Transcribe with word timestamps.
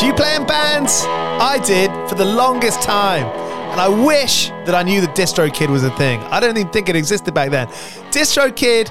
Do 0.00 0.06
you 0.06 0.14
play 0.14 0.34
in 0.34 0.46
bands? 0.46 1.04
I 1.06 1.62
did 1.62 1.90
for 2.08 2.14
the 2.14 2.24
longest 2.24 2.80
time. 2.80 3.26
And 3.70 3.78
I 3.78 3.86
wish 3.86 4.48
that 4.64 4.74
I 4.74 4.82
knew 4.82 5.02
that 5.02 5.14
DistroKid 5.14 5.68
was 5.68 5.84
a 5.84 5.90
thing. 5.98 6.20
I 6.20 6.40
don't 6.40 6.56
even 6.56 6.72
think 6.72 6.88
it 6.88 6.96
existed 6.96 7.34
back 7.34 7.50
then. 7.50 7.68
DistroKid 8.10 8.90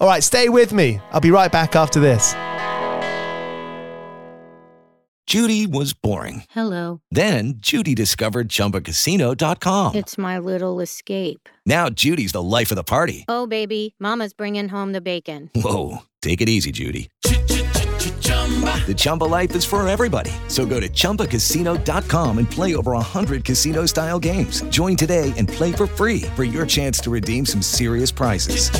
All 0.00 0.08
right, 0.08 0.22
stay 0.22 0.48
with 0.48 0.72
me. 0.72 1.00
I'll 1.12 1.20
be 1.20 1.30
right 1.30 1.50
back 1.50 1.74
after 1.76 1.98
this. 2.00 2.34
Judy 5.26 5.66
was 5.66 5.92
boring. 5.92 6.44
Hello. 6.48 7.02
Then 7.10 7.54
Judy 7.58 7.94
discovered 7.94 8.48
ChumbaCasino.com. 8.48 9.94
It's 9.96 10.16
my 10.16 10.38
little 10.38 10.80
escape. 10.80 11.50
Now 11.66 11.90
Judy's 11.90 12.32
the 12.32 12.42
life 12.42 12.70
of 12.70 12.76
the 12.76 12.82
party. 12.84 13.26
Oh, 13.28 13.46
baby, 13.46 13.94
Mama's 14.00 14.32
bringing 14.32 14.70
home 14.70 14.92
the 14.92 15.02
bacon. 15.02 15.50
Whoa, 15.54 15.98
take 16.22 16.40
it 16.40 16.48
easy, 16.48 16.72
Judy. 16.72 17.10
The 18.86 18.94
Chumba 18.96 19.24
life 19.24 19.54
is 19.54 19.66
for 19.66 19.86
everybody. 19.86 20.30
So 20.48 20.64
go 20.64 20.80
to 20.80 20.88
ChumbaCasino.com 20.88 22.38
and 22.38 22.50
play 22.50 22.74
over 22.74 22.92
100 22.92 23.44
casino 23.44 23.84
style 23.84 24.18
games. 24.18 24.62
Join 24.70 24.96
today 24.96 25.34
and 25.36 25.46
play 25.46 25.72
for 25.72 25.86
free 25.86 26.22
for 26.34 26.44
your 26.44 26.64
chance 26.64 26.98
to 27.00 27.10
redeem 27.10 27.44
some 27.44 27.60
serious 27.60 28.10
prizes. 28.10 28.70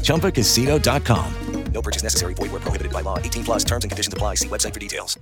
ChumbaCasino.com. 0.00 1.34
No 1.72 1.82
purchase 1.82 2.02
necessary. 2.02 2.34
Void 2.34 2.52
where 2.52 2.60
prohibited 2.60 2.92
by 2.92 3.00
law. 3.02 3.18
18 3.18 3.44
plus 3.44 3.64
terms 3.64 3.84
and 3.84 3.90
conditions 3.90 4.12
apply. 4.12 4.34
See 4.36 4.48
website 4.48 4.74
for 4.74 4.80
details. 4.80 5.18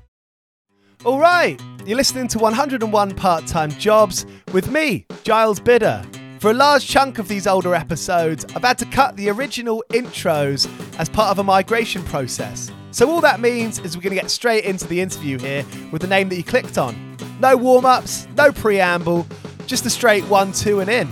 All 1.05 1.21
right, 1.21 1.61
you're 1.87 1.97
listening 1.97 2.27
to 2.29 2.41
101 2.41 3.15
Part 3.15 3.47
Time 3.47 3.71
Jobs 3.71 4.27
with 4.53 4.69
me, 4.69 5.07
Giles 5.23 5.61
Bidder. 5.61 6.03
For 6.41 6.51
a 6.51 6.55
large 6.55 6.89
chunk 6.89 7.19
of 7.19 7.29
these 7.29 7.47
older 7.47 7.73
episodes, 7.73 8.45
I've 8.57 8.65
had 8.65 8.79
to 8.79 8.85
cut 8.87 9.17
the 9.17 9.29
original 9.31 9.85
intros 9.91 10.69
as 10.99 11.09
part 11.09 11.31
of 11.31 11.39
a 11.39 11.45
migration 11.45 12.03
process. 12.03 12.73
So, 12.91 13.11
all 13.11 13.21
that 13.21 13.41
means 13.41 13.79
is 13.81 13.97
we're 13.97 14.03
going 14.03 14.15
to 14.15 14.21
get 14.21 14.31
straight 14.31 14.65
into 14.65 14.87
the 14.87 15.01
interview 15.01 15.39
here 15.39 15.65
with 15.93 16.03
the 16.03 16.09
name 16.09 16.29
that 16.31 16.37
you 16.37 16.45
clicked 16.45 16.79
on. 16.79 17.17
No 17.41 17.57
warm 17.57 17.85
ups, 17.85 18.27
no 18.37 18.51
preamble, 18.51 19.27
just 19.67 19.87
a 19.87 19.91
straight 19.91 20.25
one, 20.25 20.53
two, 20.53 20.81
and 20.81 20.91
in. 20.91 21.09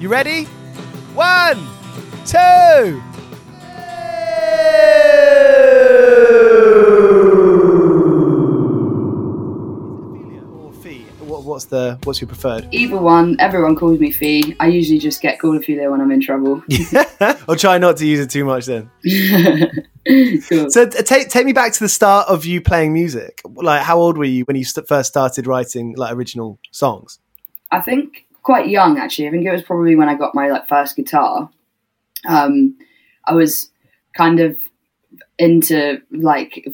You 0.00 0.08
ready? 0.08 0.44
One, 1.14 1.58
two. 2.26 3.02
What's 11.54 11.66
the 11.66 11.96
what's 12.02 12.20
your 12.20 12.26
preferred? 12.26 12.66
Either 12.72 12.98
one, 12.98 13.36
everyone 13.38 13.76
calls 13.76 14.00
me 14.00 14.10
Fee. 14.10 14.56
I 14.58 14.66
usually 14.66 14.98
just 14.98 15.22
get 15.22 15.38
called 15.38 15.56
Ophelia 15.56 15.88
when 15.88 16.00
I'm 16.00 16.10
in 16.10 16.20
trouble. 16.20 16.64
I'll 17.48 17.54
try 17.54 17.78
not 17.78 17.96
to 17.98 18.06
use 18.06 18.18
it 18.18 18.28
too 18.28 18.44
much 18.44 18.66
then. 18.66 18.90
cool. 20.48 20.68
So 20.68 20.86
t- 20.86 21.02
take 21.04 21.28
take 21.28 21.46
me 21.46 21.52
back 21.52 21.72
to 21.74 21.80
the 21.80 21.88
start 21.88 22.28
of 22.28 22.44
you 22.44 22.60
playing 22.60 22.92
music. 22.92 23.40
Like, 23.46 23.82
how 23.82 23.98
old 23.98 24.18
were 24.18 24.24
you 24.24 24.44
when 24.44 24.56
you 24.56 24.64
st- 24.64 24.88
first 24.88 25.08
started 25.08 25.46
writing 25.46 25.94
like 25.96 26.12
original 26.12 26.58
songs? 26.72 27.20
I 27.70 27.80
think 27.80 28.26
quite 28.42 28.68
young 28.68 28.98
actually. 28.98 29.28
I 29.28 29.30
think 29.30 29.46
it 29.46 29.52
was 29.52 29.62
probably 29.62 29.94
when 29.94 30.08
I 30.08 30.16
got 30.16 30.34
my 30.34 30.48
like 30.48 30.66
first 30.66 30.96
guitar. 30.96 31.50
Um, 32.26 32.76
I 33.26 33.34
was 33.34 33.70
kind 34.16 34.40
of 34.40 34.58
into 35.38 36.02
like 36.10 36.66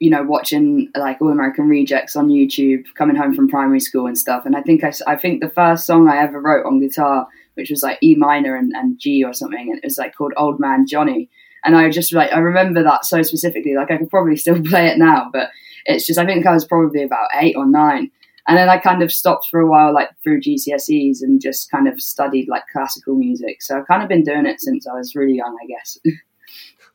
you 0.00 0.10
know 0.10 0.22
watching 0.22 0.90
like 0.96 1.20
All 1.20 1.30
American 1.30 1.68
Rejects 1.68 2.16
on 2.16 2.28
YouTube, 2.28 2.84
coming 2.94 3.16
home 3.16 3.34
from 3.34 3.48
primary 3.48 3.80
school 3.80 4.06
and 4.06 4.18
stuff. 4.18 4.44
And 4.44 4.56
I 4.56 4.62
think 4.62 4.84
I, 4.84 4.92
I 5.06 5.16
think 5.16 5.40
the 5.40 5.50
first 5.50 5.86
song 5.86 6.08
I 6.08 6.18
ever 6.18 6.40
wrote 6.40 6.66
on 6.66 6.80
guitar, 6.80 7.26
which 7.54 7.70
was 7.70 7.82
like 7.82 7.98
E 8.02 8.14
minor 8.14 8.56
and, 8.56 8.72
and 8.74 8.98
G 8.98 9.24
or 9.24 9.32
something, 9.32 9.68
and 9.70 9.78
it 9.78 9.84
was 9.84 9.98
like 9.98 10.14
called 10.14 10.34
Old 10.36 10.60
Man 10.60 10.86
Johnny. 10.86 11.30
And 11.64 11.76
I 11.76 11.88
just 11.90 12.12
like 12.12 12.32
I 12.32 12.38
remember 12.38 12.82
that 12.82 13.04
so 13.04 13.22
specifically. 13.22 13.74
Like 13.74 13.90
I 13.90 13.98
could 13.98 14.10
probably 14.10 14.36
still 14.36 14.60
play 14.64 14.86
it 14.86 14.98
now, 14.98 15.30
but 15.32 15.50
it's 15.86 16.06
just 16.06 16.18
I 16.18 16.26
think 16.26 16.46
I 16.46 16.52
was 16.52 16.64
probably 16.64 17.02
about 17.02 17.28
eight 17.34 17.56
or 17.56 17.66
nine. 17.66 18.10
And 18.46 18.58
then 18.58 18.68
I 18.68 18.76
kind 18.76 19.02
of 19.02 19.10
stopped 19.10 19.48
for 19.50 19.58
a 19.60 19.66
while, 19.66 19.94
like 19.94 20.10
through 20.22 20.42
GCSEs, 20.42 21.22
and 21.22 21.40
just 21.40 21.70
kind 21.70 21.88
of 21.88 21.98
studied 22.00 22.46
like 22.46 22.64
classical 22.70 23.14
music. 23.14 23.62
So 23.62 23.78
I've 23.78 23.86
kind 23.86 24.02
of 24.02 24.08
been 24.08 24.22
doing 24.22 24.44
it 24.44 24.60
since 24.60 24.86
I 24.86 24.92
was 24.92 25.14
really 25.14 25.36
young, 25.36 25.56
I 25.62 25.66
guess. 25.66 25.98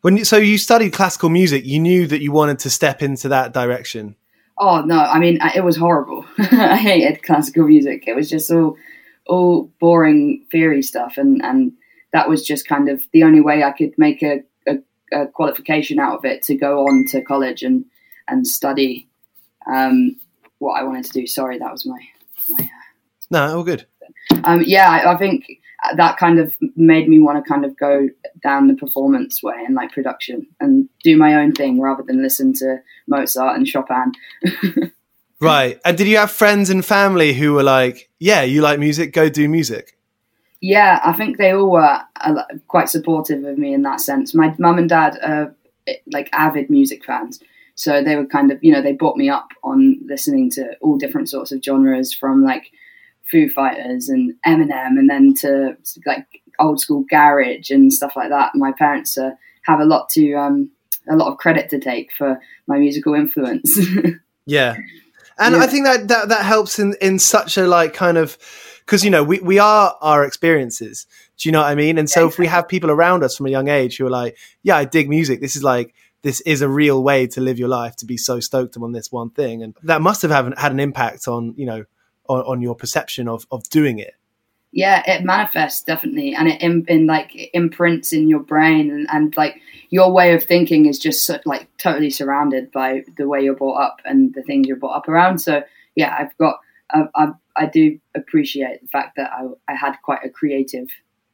When 0.02 0.18
you, 0.18 0.26
so 0.26 0.38
you 0.38 0.58
studied 0.58 0.94
classical 0.94 1.30
music, 1.30 1.66
you 1.66 1.80
knew 1.80 2.08
that 2.08 2.22
you 2.22 2.32
wanted 2.32 2.60
to 2.60 2.70
step 2.70 3.02
into 3.02 3.30
that 3.30 3.54
direction. 3.54 4.16
oh 4.58 4.82
no, 4.82 4.98
I 4.98 5.20
mean 5.20 5.40
it 5.56 5.64
was 5.64 5.78
horrible. 5.78 6.26
I 6.40 6.78
hated 6.78 7.24
classical 7.24 7.68
music. 7.68 8.06
It 8.08 8.16
was 8.16 8.30
just 8.30 8.50
all 8.52 8.78
all 9.28 9.72
boring 9.80 10.46
theory 10.52 10.82
stuff, 10.82 11.18
and 11.18 11.44
and 11.44 11.74
that 12.14 12.30
was 12.30 12.46
just 12.46 12.68
kind 12.68 12.90
of 12.90 13.04
the 13.12 13.24
only 13.24 13.42
way 13.42 13.64
I 13.64 13.72
could 13.72 13.94
make 13.98 14.24
a, 14.24 14.42
a, 14.68 14.78
a 15.14 15.28
qualification 15.28 16.00
out 16.00 16.18
of 16.18 16.26
it 16.26 16.42
to 16.44 16.56
go 16.56 16.84
on 16.88 17.06
to 17.10 17.22
college 17.22 17.62
and 17.64 17.86
and 18.28 18.48
study 18.48 19.08
um, 19.68 20.16
what 20.60 20.80
I 20.80 20.84
wanted 20.84 21.06
to 21.06 21.12
do. 21.12 21.28
Sorry, 21.28 21.60
that 21.60 21.72
was 21.72 21.86
my. 21.86 22.00
my 22.50 22.64
uh, 22.64 22.68
No, 23.32 23.58
all 23.58 23.64
good. 23.64 23.86
um, 24.44 24.64
yeah, 24.66 24.90
I, 24.90 25.14
I 25.14 25.18
think 25.18 25.46
that 25.96 26.18
kind 26.18 26.40
of 26.40 26.56
made 26.76 27.08
me 27.08 27.20
want 27.20 27.44
to 27.44 27.50
kind 27.50 27.64
of 27.64 27.78
go 27.78 28.10
down 28.44 28.68
the 28.68 28.76
performance 28.76 29.42
way 29.42 29.56
and 29.66 29.76
like 29.76 29.92
production 29.92 30.46
and 30.60 30.90
do 31.04 31.16
my 31.18 31.36
own 31.36 31.54
thing 31.54 31.80
rather 31.80 32.04
than 32.04 32.22
listen 32.22 32.54
to 32.54 32.78
Mozart 33.08 33.56
and 33.56 33.68
Chopin. 33.68 34.12
Right. 35.42 35.80
And 35.86 35.98
did 35.98 36.08
you 36.08 36.18
have 36.18 36.32
friends 36.32 36.70
and 36.70 36.86
family 36.86 37.34
who 37.34 37.54
were 37.54 37.64
like, 37.64 38.10
"Yeah, 38.20 38.44
you 38.44 38.62
like 38.62 38.80
music, 38.80 39.14
go 39.14 39.30
do 39.30 39.48
music"? 39.48 39.98
Yeah, 40.62 41.00
I 41.04 41.14
think 41.14 41.38
they 41.38 41.54
all 41.54 41.72
were 41.72 42.02
uh, 42.20 42.44
quite 42.68 42.90
supportive 42.90 43.46
of 43.46 43.58
me 43.58 43.74
in 43.74 43.84
that 43.84 44.02
sense. 44.02 44.36
My 44.36 44.54
mum 44.60 44.78
and 44.78 44.90
dad 44.90 45.18
are 45.24 45.56
like 46.12 46.30
avid 46.34 46.70
music 46.70 47.06
fans, 47.06 47.40
so 47.76 48.04
they 48.04 48.18
were 48.18 48.26
kind 48.26 48.52
of 48.52 48.62
you 48.62 48.74
know 48.74 48.82
they 48.82 48.92
brought 48.92 49.16
me 49.16 49.30
up 49.30 49.48
on 49.64 50.00
listening 50.06 50.52
to 50.52 50.76
all 50.82 50.98
different 50.98 51.30
sorts 51.30 51.54
of 51.54 51.64
genres 51.64 52.14
from 52.14 52.44
like 52.44 52.72
Foo 53.32 53.50
Fighters 53.50 54.10
and 54.10 54.34
Eminem, 54.46 54.98
and 54.98 55.10
then 55.10 55.34
to 55.42 55.78
like 56.06 56.26
old 56.60 56.80
school 56.80 57.06
garage 57.10 57.70
and 57.70 57.92
stuff 57.94 58.14
like 58.16 58.30
that. 58.30 58.52
My 58.56 58.72
parents 58.72 59.18
uh, 59.18 59.32
have 59.66 59.80
a 59.80 59.86
lot 59.86 60.10
to 60.10 60.34
um, 60.34 60.72
a 61.10 61.16
lot 61.16 61.32
of 61.32 61.38
credit 61.38 61.70
to 61.70 61.80
take 61.80 62.12
for 62.18 62.40
my 62.68 62.78
musical 62.78 63.14
influence. 63.14 63.80
Yeah. 64.46 64.78
And 65.38 65.56
Yeah. 65.56 65.62
I 65.62 65.68
think 65.68 65.86
that, 65.86 66.08
that 66.08 66.30
that 66.30 66.44
helps 66.44 66.80
in 66.80 66.96
in 67.02 67.20
such 67.20 67.58
a 67.58 67.68
like 67.68 67.94
kind 67.94 68.18
of 68.18 68.38
because 68.86 69.06
you 69.06 69.12
know 69.12 69.24
we 69.24 69.40
we 69.40 69.60
are 69.60 69.96
our 70.02 70.26
experiences. 70.26 71.06
Do 71.38 71.48
you 71.48 71.54
know 71.54 71.62
what 71.62 71.70
I 71.70 71.76
mean? 71.76 71.98
And 71.98 72.10
so 72.10 72.28
if 72.28 72.40
we 72.40 72.48
have 72.48 72.68
people 72.68 72.90
around 72.92 73.24
us 73.24 73.38
from 73.38 73.46
a 73.46 73.50
young 73.50 73.70
age 73.70 73.98
who 73.98 74.08
are 74.08 74.10
like, 74.10 74.38
"Yeah, 74.64 74.76
I 74.76 74.86
dig 74.86 75.08
music. 75.08 75.40
This 75.40 75.56
is 75.56 75.64
like 75.64 75.94
this 76.24 76.42
is 76.42 76.62
a 76.62 76.68
real 76.68 77.02
way 77.02 77.28
to 77.28 77.42
live 77.42 77.60
your 77.60 77.70
life 77.70 77.96
to 77.98 78.06
be 78.06 78.18
so 78.18 78.40
stoked 78.40 78.76
on 78.76 78.92
this 78.92 79.12
one 79.12 79.30
thing," 79.30 79.64
and 79.64 79.76
that 79.84 80.02
must 80.02 80.24
have 80.24 80.32
had 80.32 80.72
an 80.72 80.80
impact 80.80 81.28
on 81.28 81.54
you 81.56 81.66
know 81.66 81.86
on, 82.30 82.42
on 82.46 82.62
your 82.62 82.76
perception 82.76 83.28
of 83.28 83.46
of 83.52 83.68
doing 83.70 84.00
it. 84.00 84.16
yeah 84.72 85.04
it 85.08 85.24
manifests 85.24 85.84
definitely 85.84 86.34
and 86.34 86.48
it 86.48 86.62
in, 86.62 86.86
in 86.88 87.08
like 87.08 87.36
it 87.36 87.50
imprints 87.54 88.14
in 88.14 88.30
your 88.30 88.40
brain 88.40 88.92
and, 88.92 89.08
and 89.12 89.36
like 89.36 89.60
your 89.90 90.12
way 90.12 90.34
of 90.34 90.44
thinking 90.44 90.86
is 90.86 91.00
just 91.00 91.26
so, 91.26 91.40
like 91.46 91.68
totally 91.78 92.10
surrounded 92.10 92.72
by 92.72 93.04
the 93.18 93.28
way 93.28 93.42
you're 93.42 93.56
brought 93.56 93.82
up 93.82 94.00
and 94.06 94.34
the 94.36 94.44
things 94.44 94.68
you're 94.68 94.78
brought 94.78 94.96
up 94.96 95.10
around 95.10 95.40
so 95.40 95.64
yeah 95.96 96.16
i've 96.20 96.38
got 96.38 96.60
i, 96.92 97.04
I, 97.16 97.28
I 97.56 97.66
do 97.66 98.00
appreciate 98.16 98.82
the 98.82 98.88
fact 98.88 99.16
that 99.18 99.32
I, 99.32 99.48
I 99.68 99.76
had 99.76 99.96
quite 100.04 100.24
a 100.24 100.30
creative 100.30 100.88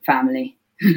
family 0.06 0.58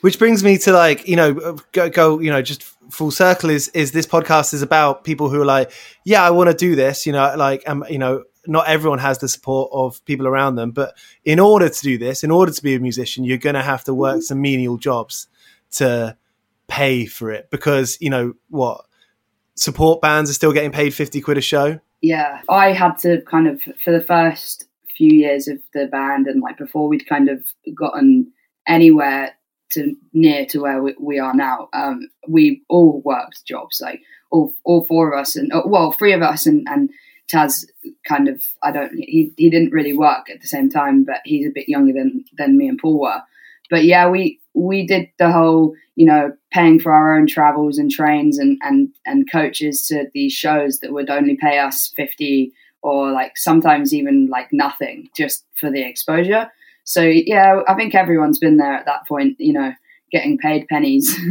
Which 0.00 0.18
brings 0.18 0.42
me 0.42 0.58
to 0.58 0.72
like 0.72 1.06
you 1.06 1.16
know 1.16 1.58
go, 1.72 1.90
go 1.90 2.20
you 2.20 2.30
know 2.30 2.42
just 2.42 2.62
full 2.90 3.10
circle 3.10 3.50
is 3.50 3.68
is 3.68 3.92
this 3.92 4.06
podcast 4.06 4.54
is 4.54 4.62
about 4.62 5.04
people 5.04 5.28
who 5.28 5.40
are 5.42 5.44
like 5.44 5.70
yeah 6.04 6.22
I 6.22 6.30
want 6.30 6.48
to 6.50 6.56
do 6.56 6.74
this 6.74 7.06
you 7.06 7.12
know 7.12 7.34
like 7.36 7.62
um 7.68 7.84
you 7.90 7.98
know 7.98 8.24
not 8.48 8.66
everyone 8.68 8.98
has 8.98 9.18
the 9.18 9.28
support 9.28 9.70
of 9.72 10.04
people 10.04 10.26
around 10.26 10.56
them 10.56 10.70
but 10.70 10.96
in 11.24 11.38
order 11.38 11.68
to 11.68 11.80
do 11.82 11.98
this 11.98 12.24
in 12.24 12.30
order 12.30 12.50
to 12.50 12.62
be 12.62 12.74
a 12.74 12.80
musician 12.80 13.24
you're 13.24 13.38
going 13.38 13.54
to 13.54 13.62
have 13.62 13.84
to 13.84 13.94
work 13.94 14.22
some 14.22 14.40
menial 14.40 14.76
jobs 14.76 15.28
to 15.70 16.16
pay 16.66 17.06
for 17.06 17.30
it 17.30 17.48
because 17.50 17.98
you 18.00 18.10
know 18.10 18.34
what 18.50 18.84
support 19.54 20.00
bands 20.00 20.30
are 20.30 20.34
still 20.34 20.52
getting 20.52 20.70
paid 20.70 20.94
50 20.94 21.20
quid 21.20 21.36
a 21.36 21.40
show? 21.40 21.80
Yeah 22.00 22.40
i 22.48 22.72
had 22.72 22.98
to 22.98 23.20
kind 23.22 23.48
of 23.48 23.60
for 23.84 23.92
the 23.92 24.02
first 24.02 24.66
few 24.96 25.12
years 25.12 25.48
of 25.48 25.58
the 25.74 25.86
band 25.86 26.26
and 26.26 26.42
like 26.42 26.58
before 26.58 26.88
we'd 26.88 27.06
kind 27.06 27.28
of 27.28 27.44
gotten 27.74 28.30
anywhere 28.66 29.32
to 29.70 29.94
near 30.12 30.44
to 30.46 30.60
where 30.60 30.82
we, 30.82 30.94
we 31.00 31.18
are 31.18 31.34
now 31.34 31.68
um, 31.72 32.08
we 32.26 32.62
all 32.68 33.00
worked 33.04 33.44
jobs 33.44 33.80
like 33.80 34.00
all, 34.30 34.52
all 34.64 34.84
four 34.86 35.12
of 35.12 35.18
us 35.18 35.36
and 35.36 35.52
uh, 35.52 35.62
well 35.64 35.92
three 35.92 36.12
of 36.12 36.22
us 36.22 36.46
and, 36.46 36.66
and 36.68 36.90
taz 37.32 37.64
kind 38.06 38.28
of 38.28 38.42
i 38.62 38.70
don't 38.70 38.92
he, 38.94 39.32
he 39.36 39.50
didn't 39.50 39.72
really 39.72 39.96
work 39.96 40.28
at 40.30 40.40
the 40.40 40.48
same 40.48 40.70
time 40.70 41.04
but 41.04 41.20
he's 41.24 41.46
a 41.46 41.52
bit 41.54 41.68
younger 41.68 41.92
than 41.92 42.24
than 42.36 42.56
me 42.56 42.68
and 42.68 42.78
paul 42.78 43.00
were. 43.00 43.20
But 43.70 43.84
yeah 43.84 44.08
we 44.08 44.40
we 44.54 44.86
did 44.86 45.10
the 45.18 45.30
whole 45.30 45.74
you 45.94 46.06
know 46.06 46.32
paying 46.52 46.80
for 46.80 46.92
our 46.92 47.16
own 47.16 47.26
travels 47.26 47.78
and 47.78 47.90
trains 47.90 48.38
and 48.38 48.58
and 48.62 48.88
and 49.04 49.30
coaches 49.30 49.86
to 49.88 50.06
these 50.14 50.32
shows 50.32 50.78
that 50.78 50.92
would 50.92 51.10
only 51.10 51.36
pay 51.36 51.58
us 51.58 51.92
50 51.96 52.52
or 52.82 53.12
like 53.12 53.36
sometimes 53.36 53.92
even 53.92 54.28
like 54.28 54.48
nothing 54.52 55.08
just 55.16 55.44
for 55.54 55.70
the 55.70 55.82
exposure. 55.82 56.50
So 56.84 57.02
yeah 57.02 57.60
i 57.68 57.74
think 57.74 57.94
everyone's 57.94 58.38
been 58.38 58.56
there 58.56 58.72
at 58.72 58.86
that 58.86 59.06
point 59.06 59.36
you 59.38 59.52
know 59.52 59.72
getting 60.10 60.38
paid 60.38 60.66
pennies. 60.68 61.14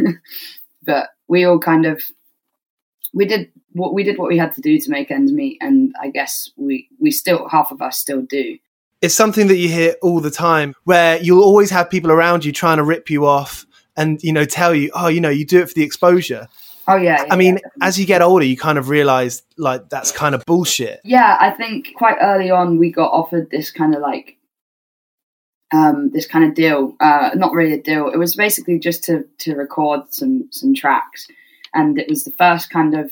But 0.88 1.10
we 1.28 1.44
all 1.44 1.60
kind 1.60 1.86
of 1.86 2.02
we 3.14 3.26
did 3.26 3.52
what 3.78 3.94
we 3.94 4.04
did 4.04 4.18
what 4.18 4.28
we 4.28 4.38
had 4.38 4.54
to 4.54 4.62
do 4.62 4.80
to 4.80 4.90
make 4.90 5.12
ends 5.12 5.32
meet 5.32 5.58
and 5.62 5.94
i 6.02 6.10
guess 6.10 6.50
we 6.58 6.90
we 7.00 7.12
still 7.12 7.48
half 7.48 7.72
of 7.72 7.82
us 7.82 7.98
still 7.98 8.22
do. 8.22 8.58
It's 9.00 9.14
something 9.14 9.48
that 9.48 9.58
you 9.58 9.70
hear 9.70 9.96
all 10.02 10.20
the 10.22 10.32
time 10.32 10.74
where 10.86 11.22
you'll 11.22 11.44
always 11.44 11.70
have 11.70 11.88
people 11.88 12.12
around 12.12 12.44
you 12.44 12.52
trying 12.52 12.78
to 12.78 12.84
rip 12.84 13.12
you 13.12 13.28
off 13.28 13.68
and 13.96 14.22
you 14.24 14.34
know 14.34 14.46
tell 14.46 14.74
you 14.74 14.90
oh 14.94 15.08
you 15.08 15.22
know 15.22 15.30
you 15.30 15.46
do 15.46 15.62
it 15.62 15.68
for 15.68 15.74
the 15.74 15.84
exposure. 15.84 16.48
Oh 16.90 16.96
yeah, 16.96 17.26
i 17.30 17.36
mean 17.36 17.56
yeah. 17.62 17.88
as 17.88 18.00
you 18.00 18.06
get 18.06 18.22
older 18.22 18.46
you 18.46 18.56
kind 18.56 18.78
of 18.78 18.90
realize 18.90 19.44
like 19.58 19.90
that's 19.90 20.12
kind 20.12 20.34
of 20.34 20.44
bullshit. 20.46 21.02
Yeah 21.04 21.38
i 21.40 21.52
think 21.52 21.94
quite 21.96 22.18
early 22.22 22.50
on 22.50 22.80
we 22.80 22.92
got 22.92 23.12
offered 23.12 23.52
this 23.52 23.72
kind 23.72 23.94
of 23.94 24.02
like 24.02 24.38
um, 25.74 26.12
this 26.12 26.26
kind 26.26 26.46
of 26.46 26.54
deal 26.54 26.96
uh, 27.02 27.32
not 27.36 27.52
really 27.52 27.74
a 27.74 27.82
deal. 27.82 28.10
It 28.10 28.18
was 28.18 28.36
basically 28.36 28.80
just 28.80 29.04
to 29.06 29.26
to 29.40 29.54
record 29.56 30.14
some 30.14 30.48
some 30.52 30.74
tracks 30.74 31.28
and 31.74 32.00
it 32.00 32.08
was 32.10 32.24
the 32.24 32.32
first 32.32 32.70
kind 32.70 32.96
of 32.96 33.12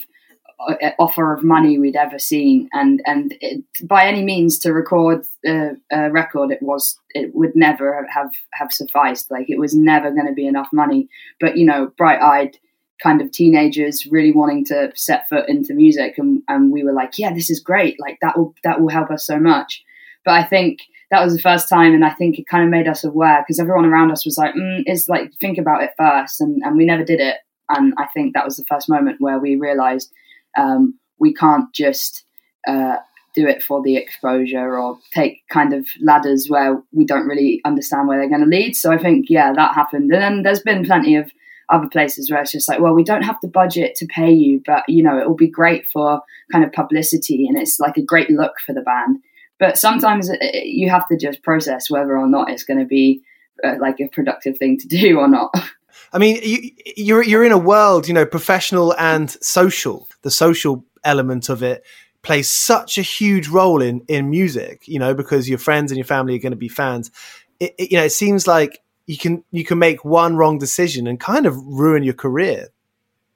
offer 0.99 1.33
of 1.33 1.43
money 1.43 1.77
we'd 1.77 1.95
ever 1.95 2.19
seen. 2.19 2.69
And 2.73 3.01
and 3.05 3.35
it, 3.41 3.63
by 3.83 4.05
any 4.05 4.23
means 4.23 4.57
to 4.59 4.73
record 4.73 5.25
a, 5.45 5.71
a 5.91 6.11
record 6.11 6.51
it 6.51 6.61
was 6.61 6.99
it 7.13 7.33
would 7.33 7.55
never 7.55 8.07
have 8.11 8.31
have 8.53 8.71
sufficed. 8.71 9.31
Like 9.31 9.49
it 9.49 9.59
was 9.59 9.75
never 9.75 10.11
going 10.11 10.27
to 10.27 10.33
be 10.33 10.47
enough 10.47 10.69
money. 10.71 11.07
But 11.39 11.57
you 11.57 11.65
know 11.65 11.91
bright 11.97 12.21
eyed 12.21 12.57
kind 13.03 13.21
of 13.21 13.31
teenagers 13.31 14.05
really 14.09 14.31
wanting 14.31 14.63
to 14.63 14.89
set 14.95 15.27
foot 15.27 15.49
into 15.49 15.73
music 15.73 16.17
and, 16.17 16.41
and 16.47 16.71
we 16.71 16.81
were 16.81 16.93
like 16.93 17.17
yeah 17.17 17.33
this 17.33 17.49
is 17.49 17.59
great. 17.59 17.99
Like 17.99 18.17
that 18.21 18.37
will 18.37 18.55
that 18.63 18.81
will 18.81 18.89
help 18.89 19.11
us 19.11 19.25
so 19.25 19.39
much. 19.39 19.83
But 20.23 20.35
i 20.35 20.43
think 20.43 20.79
that 21.11 21.23
was 21.23 21.35
the 21.35 21.41
first 21.41 21.69
time 21.69 21.93
and 21.93 22.03
i 22.03 22.09
think 22.09 22.39
it 22.39 22.47
kind 22.47 22.63
of 22.63 22.69
made 22.69 22.87
us 22.87 23.03
aware 23.03 23.41
because 23.41 23.59
everyone 23.59 23.85
around 23.85 24.11
us 24.11 24.25
was 24.25 24.37
like 24.37 24.55
mm, 24.55 24.81
it's 24.85 25.07
like 25.07 25.31
think 25.39 25.57
about 25.57 25.83
it 25.83 25.91
first. 25.97 26.41
And, 26.41 26.61
and 26.63 26.77
we 26.77 26.85
never 26.85 27.03
did 27.03 27.19
it. 27.19 27.37
And 27.69 27.93
i 27.97 28.07
think 28.07 28.33
that 28.33 28.45
was 28.45 28.57
the 28.57 28.65
first 28.69 28.89
moment 28.89 29.19
where 29.19 29.39
we 29.39 29.55
realized 29.55 30.11
um, 30.57 30.97
we 31.19 31.33
can't 31.33 31.73
just 31.73 32.23
uh, 32.67 32.97
do 33.33 33.47
it 33.47 33.61
for 33.61 33.81
the 33.83 33.97
exposure 33.97 34.77
or 34.77 34.97
take 35.13 35.41
kind 35.49 35.73
of 35.73 35.87
ladders 36.01 36.47
where 36.49 36.81
we 36.91 37.05
don't 37.05 37.27
really 37.27 37.61
understand 37.65 38.07
where 38.07 38.17
they're 38.17 38.29
going 38.29 38.41
to 38.41 38.57
lead 38.57 38.75
so 38.75 38.91
i 38.91 38.97
think 38.97 39.25
yeah 39.29 39.51
that 39.53 39.75
happened 39.75 40.11
and 40.11 40.21
then 40.21 40.43
there's 40.43 40.61
been 40.61 40.85
plenty 40.85 41.15
of 41.15 41.29
other 41.69 41.87
places 41.87 42.29
where 42.29 42.41
it's 42.41 42.51
just 42.51 42.69
like, 42.69 42.79
well, 42.79 42.93
we 42.93 43.03
don't 43.03 43.23
have 43.23 43.39
the 43.41 43.47
budget 43.47 43.95
to 43.95 44.05
pay 44.05 44.31
you, 44.31 44.61
but 44.65 44.83
you 44.87 45.03
know, 45.03 45.17
it 45.17 45.27
will 45.27 45.35
be 45.35 45.49
great 45.49 45.87
for 45.87 46.21
kind 46.51 46.63
of 46.63 46.71
publicity 46.71 47.47
and 47.47 47.57
it's 47.57 47.79
like 47.79 47.97
a 47.97 48.03
great 48.03 48.29
look 48.29 48.59
for 48.65 48.73
the 48.73 48.81
band. 48.81 49.17
But 49.59 49.77
sometimes 49.77 50.29
it, 50.29 50.39
it, 50.41 50.67
you 50.67 50.89
have 50.89 51.07
to 51.07 51.17
just 51.17 51.43
process 51.43 51.89
whether 51.89 52.17
or 52.17 52.27
not 52.27 52.49
it's 52.49 52.63
going 52.63 52.79
to 52.79 52.85
be 52.85 53.21
uh, 53.63 53.75
like 53.79 53.99
a 53.99 54.09
productive 54.09 54.57
thing 54.57 54.77
to 54.79 54.87
do 54.87 55.17
or 55.17 55.27
not. 55.27 55.53
I 56.13 56.17
mean, 56.17 56.39
you, 56.41 56.71
you're 56.97 57.23
you're 57.23 57.43
in 57.43 57.51
a 57.51 57.57
world, 57.57 58.07
you 58.07 58.13
know, 58.13 58.25
professional 58.25 58.95
and 58.97 59.29
social. 59.43 60.07
The 60.21 60.31
social 60.31 60.83
element 61.03 61.49
of 61.49 61.61
it 61.61 61.83
plays 62.21 62.49
such 62.49 62.97
a 62.97 63.01
huge 63.01 63.47
role 63.47 63.81
in 63.81 64.01
in 64.07 64.29
music, 64.29 64.87
you 64.87 64.99
know, 64.99 65.13
because 65.13 65.47
your 65.47 65.59
friends 65.59 65.91
and 65.91 65.97
your 65.97 66.05
family 66.05 66.35
are 66.35 66.39
going 66.39 66.51
to 66.51 66.57
be 66.57 66.67
fans. 66.67 67.11
It, 67.59 67.75
it, 67.77 67.91
you 67.91 67.97
know, 67.97 68.03
it 68.05 68.11
seems 68.11 68.47
like 68.47 68.81
you 69.05 69.17
can 69.17 69.43
you 69.51 69.63
can 69.63 69.79
make 69.79 70.03
one 70.03 70.35
wrong 70.35 70.57
decision 70.57 71.07
and 71.07 71.19
kind 71.19 71.45
of 71.45 71.55
ruin 71.57 72.03
your 72.03 72.13
career. 72.13 72.69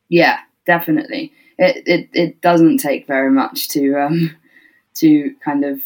Yeah, 0.10 0.40
definitely. 0.66 1.32
It 1.58 1.84
it, 1.86 2.10
it 2.14 2.42
doesn't 2.42 2.78
take 2.78 3.08
very 3.08 3.32
much 3.32 3.70
to 3.70 3.96
um 3.96 4.36
to 4.96 5.34
kind 5.44 5.64
of 5.64 5.82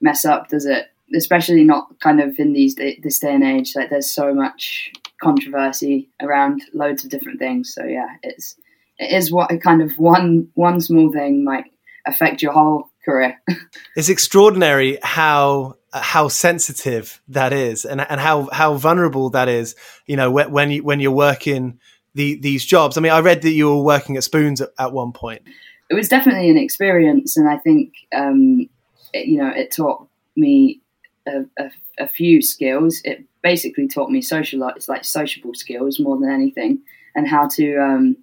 mess 0.00 0.24
up, 0.24 0.48
does 0.48 0.66
it? 0.66 0.88
Especially 1.14 1.64
not 1.64 2.00
kind 2.00 2.20
of 2.20 2.38
in 2.38 2.52
these 2.52 2.74
this 2.74 3.18
day 3.18 3.34
and 3.34 3.44
age. 3.44 3.74
Like 3.76 3.90
there's 3.90 4.10
so 4.10 4.34
much 4.34 4.92
controversy 5.22 6.10
around 6.20 6.62
loads 6.74 7.04
of 7.04 7.10
different 7.10 7.38
things. 7.38 7.72
So 7.72 7.84
yeah, 7.84 8.08
it's 8.22 8.56
it 8.98 9.12
is 9.12 9.32
what 9.32 9.50
kind 9.62 9.82
of 9.82 9.98
one 9.98 10.48
one 10.54 10.80
small 10.80 11.12
thing 11.12 11.44
might 11.44 11.64
affect 12.06 12.42
your 12.42 12.52
whole 12.52 12.90
career. 13.04 13.40
it's 13.96 14.08
extraordinary 14.08 14.98
how 15.02 15.76
how 15.92 16.28
sensitive 16.28 17.20
that 17.28 17.52
is 17.52 17.84
and 17.84 18.00
and 18.00 18.20
how 18.20 18.48
how 18.50 18.74
vulnerable 18.74 19.30
that 19.30 19.48
is 19.48 19.76
you 20.06 20.16
know 20.16 20.30
when, 20.30 20.50
when 20.50 20.70
you 20.70 20.82
when 20.82 21.00
you're 21.00 21.12
working 21.12 21.78
the 22.14 22.40
these 22.40 22.64
jobs 22.64 22.96
i 22.96 23.00
mean 23.00 23.12
i 23.12 23.20
read 23.20 23.42
that 23.42 23.50
you 23.50 23.68
were 23.68 23.82
working 23.82 24.16
at 24.16 24.24
spoons 24.24 24.62
at, 24.62 24.70
at 24.78 24.92
one 24.92 25.12
point 25.12 25.42
it 25.90 25.94
was 25.94 26.08
definitely 26.08 26.48
an 26.48 26.56
experience 26.56 27.36
and 27.36 27.46
i 27.46 27.58
think 27.58 27.92
um 28.16 28.66
it, 29.12 29.26
you 29.26 29.36
know 29.36 29.50
it 29.54 29.70
taught 29.70 30.08
me 30.34 30.80
a, 31.26 31.44
a, 31.58 31.70
a, 31.98 32.08
few 32.08 32.40
skills 32.40 33.02
it 33.04 33.22
basically 33.42 33.88
taught 33.88 34.10
me 34.10 34.20
social 34.20 34.66
it's 34.76 34.88
like 34.88 35.04
sociable 35.04 35.54
skills 35.54 35.98
more 35.98 36.18
than 36.18 36.30
anything 36.30 36.80
and 37.14 37.28
how 37.28 37.46
to 37.48 37.76
um 37.76 38.16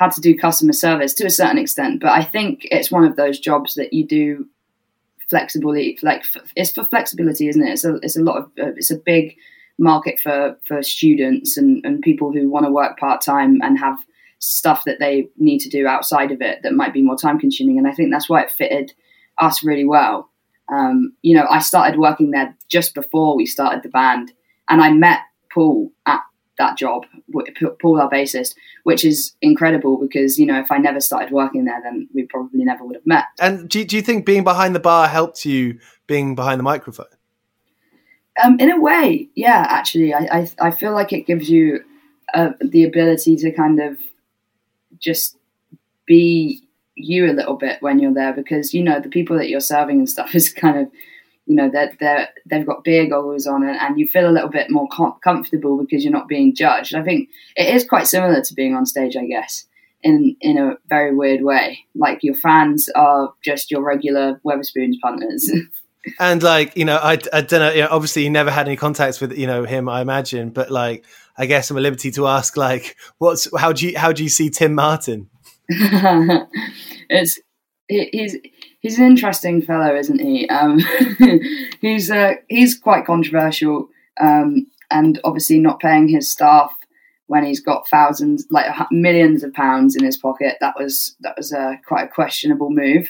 had 0.00 0.12
to 0.12 0.20
do 0.22 0.36
customer 0.36 0.72
service 0.72 1.12
to 1.12 1.26
a 1.26 1.30
certain 1.30 1.58
extent, 1.58 2.00
but 2.00 2.10
I 2.10 2.24
think 2.24 2.66
it's 2.70 2.90
one 2.90 3.04
of 3.04 3.16
those 3.16 3.38
jobs 3.38 3.74
that 3.74 3.92
you 3.92 4.06
do 4.06 4.48
flexibly. 5.28 5.98
Like 6.02 6.24
it's 6.56 6.72
for 6.72 6.84
flexibility, 6.84 7.48
isn't 7.48 7.62
it? 7.62 7.72
It's 7.72 7.84
a 7.84 7.96
it's 7.96 8.16
a 8.16 8.22
lot 8.22 8.38
of 8.38 8.44
uh, 8.58 8.72
it's 8.76 8.90
a 8.90 8.96
big 8.96 9.36
market 9.78 10.18
for 10.18 10.56
for 10.66 10.82
students 10.82 11.58
and 11.58 11.84
and 11.84 12.00
people 12.00 12.32
who 12.32 12.48
want 12.48 12.64
to 12.64 12.72
work 12.72 12.98
part 12.98 13.20
time 13.20 13.60
and 13.62 13.78
have 13.78 13.98
stuff 14.38 14.84
that 14.86 15.00
they 15.00 15.28
need 15.36 15.58
to 15.58 15.68
do 15.68 15.86
outside 15.86 16.32
of 16.32 16.40
it 16.40 16.62
that 16.62 16.72
might 16.72 16.94
be 16.94 17.02
more 17.02 17.16
time 17.16 17.38
consuming. 17.38 17.76
And 17.76 17.86
I 17.86 17.92
think 17.92 18.10
that's 18.10 18.28
why 18.28 18.40
it 18.40 18.50
fitted 18.50 18.94
us 19.36 19.62
really 19.62 19.84
well. 19.84 20.29
Um, 20.72 21.14
you 21.22 21.36
know, 21.36 21.46
I 21.50 21.58
started 21.58 21.98
working 21.98 22.30
there 22.30 22.56
just 22.68 22.94
before 22.94 23.36
we 23.36 23.46
started 23.46 23.82
the 23.82 23.88
band, 23.88 24.32
and 24.68 24.80
I 24.80 24.92
met 24.92 25.20
Paul 25.52 25.90
at 26.06 26.20
that 26.58 26.76
job, 26.76 27.06
Paul, 27.80 28.00
our 28.00 28.10
bassist, 28.10 28.54
which 28.84 29.04
is 29.04 29.34
incredible 29.40 29.96
because, 29.96 30.38
you 30.38 30.46
know, 30.46 30.60
if 30.60 30.70
I 30.70 30.76
never 30.78 31.00
started 31.00 31.32
working 31.32 31.64
there, 31.64 31.80
then 31.82 32.08
we 32.14 32.24
probably 32.24 32.64
never 32.64 32.84
would 32.84 32.96
have 32.96 33.06
met. 33.06 33.24
And 33.40 33.68
do, 33.68 33.84
do 33.84 33.96
you 33.96 34.02
think 34.02 34.26
being 34.26 34.44
behind 34.44 34.74
the 34.74 34.80
bar 34.80 35.08
helped 35.08 35.44
you 35.44 35.80
being 36.06 36.34
behind 36.34 36.60
the 36.60 36.64
microphone? 36.64 37.06
Um, 38.44 38.60
in 38.60 38.70
a 38.70 38.78
way, 38.78 39.28
yeah, 39.34 39.66
actually. 39.68 40.14
I, 40.14 40.28
I, 40.30 40.50
I 40.60 40.70
feel 40.70 40.92
like 40.92 41.12
it 41.12 41.26
gives 41.26 41.50
you 41.50 41.82
uh, 42.34 42.50
the 42.60 42.84
ability 42.84 43.36
to 43.36 43.50
kind 43.52 43.80
of 43.80 43.98
just 44.98 45.36
be 46.06 46.62
you 47.04 47.30
a 47.30 47.32
little 47.34 47.56
bit 47.56 47.80
when 47.82 47.98
you're 47.98 48.14
there 48.14 48.32
because, 48.32 48.74
you 48.74 48.82
know, 48.82 49.00
the 49.00 49.08
people 49.08 49.36
that 49.38 49.48
you're 49.48 49.60
serving 49.60 49.98
and 49.98 50.08
stuff 50.08 50.34
is 50.34 50.52
kind 50.52 50.78
of 50.78 50.90
you 51.50 51.56
know 51.56 51.68
they're, 51.68 51.92
they're 51.98 52.28
they've 52.46 52.66
got 52.66 52.84
beer 52.84 53.08
goggles 53.08 53.46
on 53.46 53.64
and, 53.64 53.76
and 53.76 53.98
you 53.98 54.06
feel 54.06 54.28
a 54.28 54.30
little 54.30 54.48
bit 54.48 54.70
more 54.70 54.86
com- 54.88 55.18
comfortable 55.24 55.76
because 55.78 56.04
you're 56.04 56.12
not 56.12 56.28
being 56.28 56.54
judged. 56.54 56.94
I 56.94 57.02
think 57.02 57.28
it 57.56 57.74
is 57.74 57.84
quite 57.84 58.06
similar 58.06 58.40
to 58.40 58.54
being 58.54 58.76
on 58.76 58.86
stage, 58.86 59.16
I 59.16 59.26
guess, 59.26 59.66
in 60.02 60.36
in 60.40 60.58
a 60.58 60.76
very 60.88 61.14
weird 61.14 61.42
way. 61.42 61.80
Like 61.96 62.22
your 62.22 62.36
fans 62.36 62.88
are 62.94 63.34
just 63.42 63.70
your 63.70 63.82
regular 63.82 64.40
Wetherspoons 64.46 65.00
punters. 65.02 65.50
and 66.20 66.40
like 66.40 66.76
you 66.76 66.84
know, 66.84 66.96
I, 66.96 67.18
I 67.32 67.40
don't 67.40 67.52
know. 67.52 67.72
You 67.72 67.82
know, 67.82 67.88
obviously, 67.90 68.22
you 68.22 68.30
never 68.30 68.52
had 68.52 68.68
any 68.68 68.76
contacts 68.76 69.20
with 69.20 69.36
you 69.36 69.48
know 69.48 69.64
him, 69.64 69.88
I 69.88 70.02
imagine. 70.02 70.50
But 70.50 70.70
like, 70.70 71.04
I 71.36 71.46
guess 71.46 71.68
I'm 71.70 71.76
a 71.76 71.80
liberty 71.80 72.12
to 72.12 72.28
ask, 72.28 72.56
like, 72.56 72.96
what's 73.18 73.48
how 73.58 73.72
do 73.72 73.88
you 73.88 73.98
how 73.98 74.12
do 74.12 74.22
you 74.22 74.28
see 74.28 74.50
Tim 74.50 74.74
Martin? 74.74 75.28
it's 77.08 77.38
he's 77.88 78.36
he's 78.80 78.98
an 78.98 79.04
interesting 79.04 79.62
fellow, 79.62 79.94
isn't 79.94 80.20
he? 80.20 80.48
Um, 80.48 80.80
he's 81.80 82.10
uh, 82.10 82.34
he's 82.48 82.76
quite 82.76 83.06
controversial, 83.06 83.88
um, 84.20 84.66
and 84.90 85.20
obviously 85.22 85.58
not 85.60 85.78
paying 85.78 86.08
his 86.08 86.28
staff 86.28 86.72
when 87.26 87.44
he's 87.44 87.60
got 87.60 87.88
thousands, 87.88 88.44
like 88.50 88.66
millions 88.90 89.44
of 89.44 89.52
pounds 89.52 89.94
in 89.94 90.04
his 90.04 90.16
pocket. 90.16 90.56
That 90.60 90.74
was 90.76 91.14
that 91.20 91.36
was 91.36 91.52
a 91.52 91.78
quite 91.86 92.06
a 92.06 92.12
questionable 92.12 92.70
move. 92.70 93.08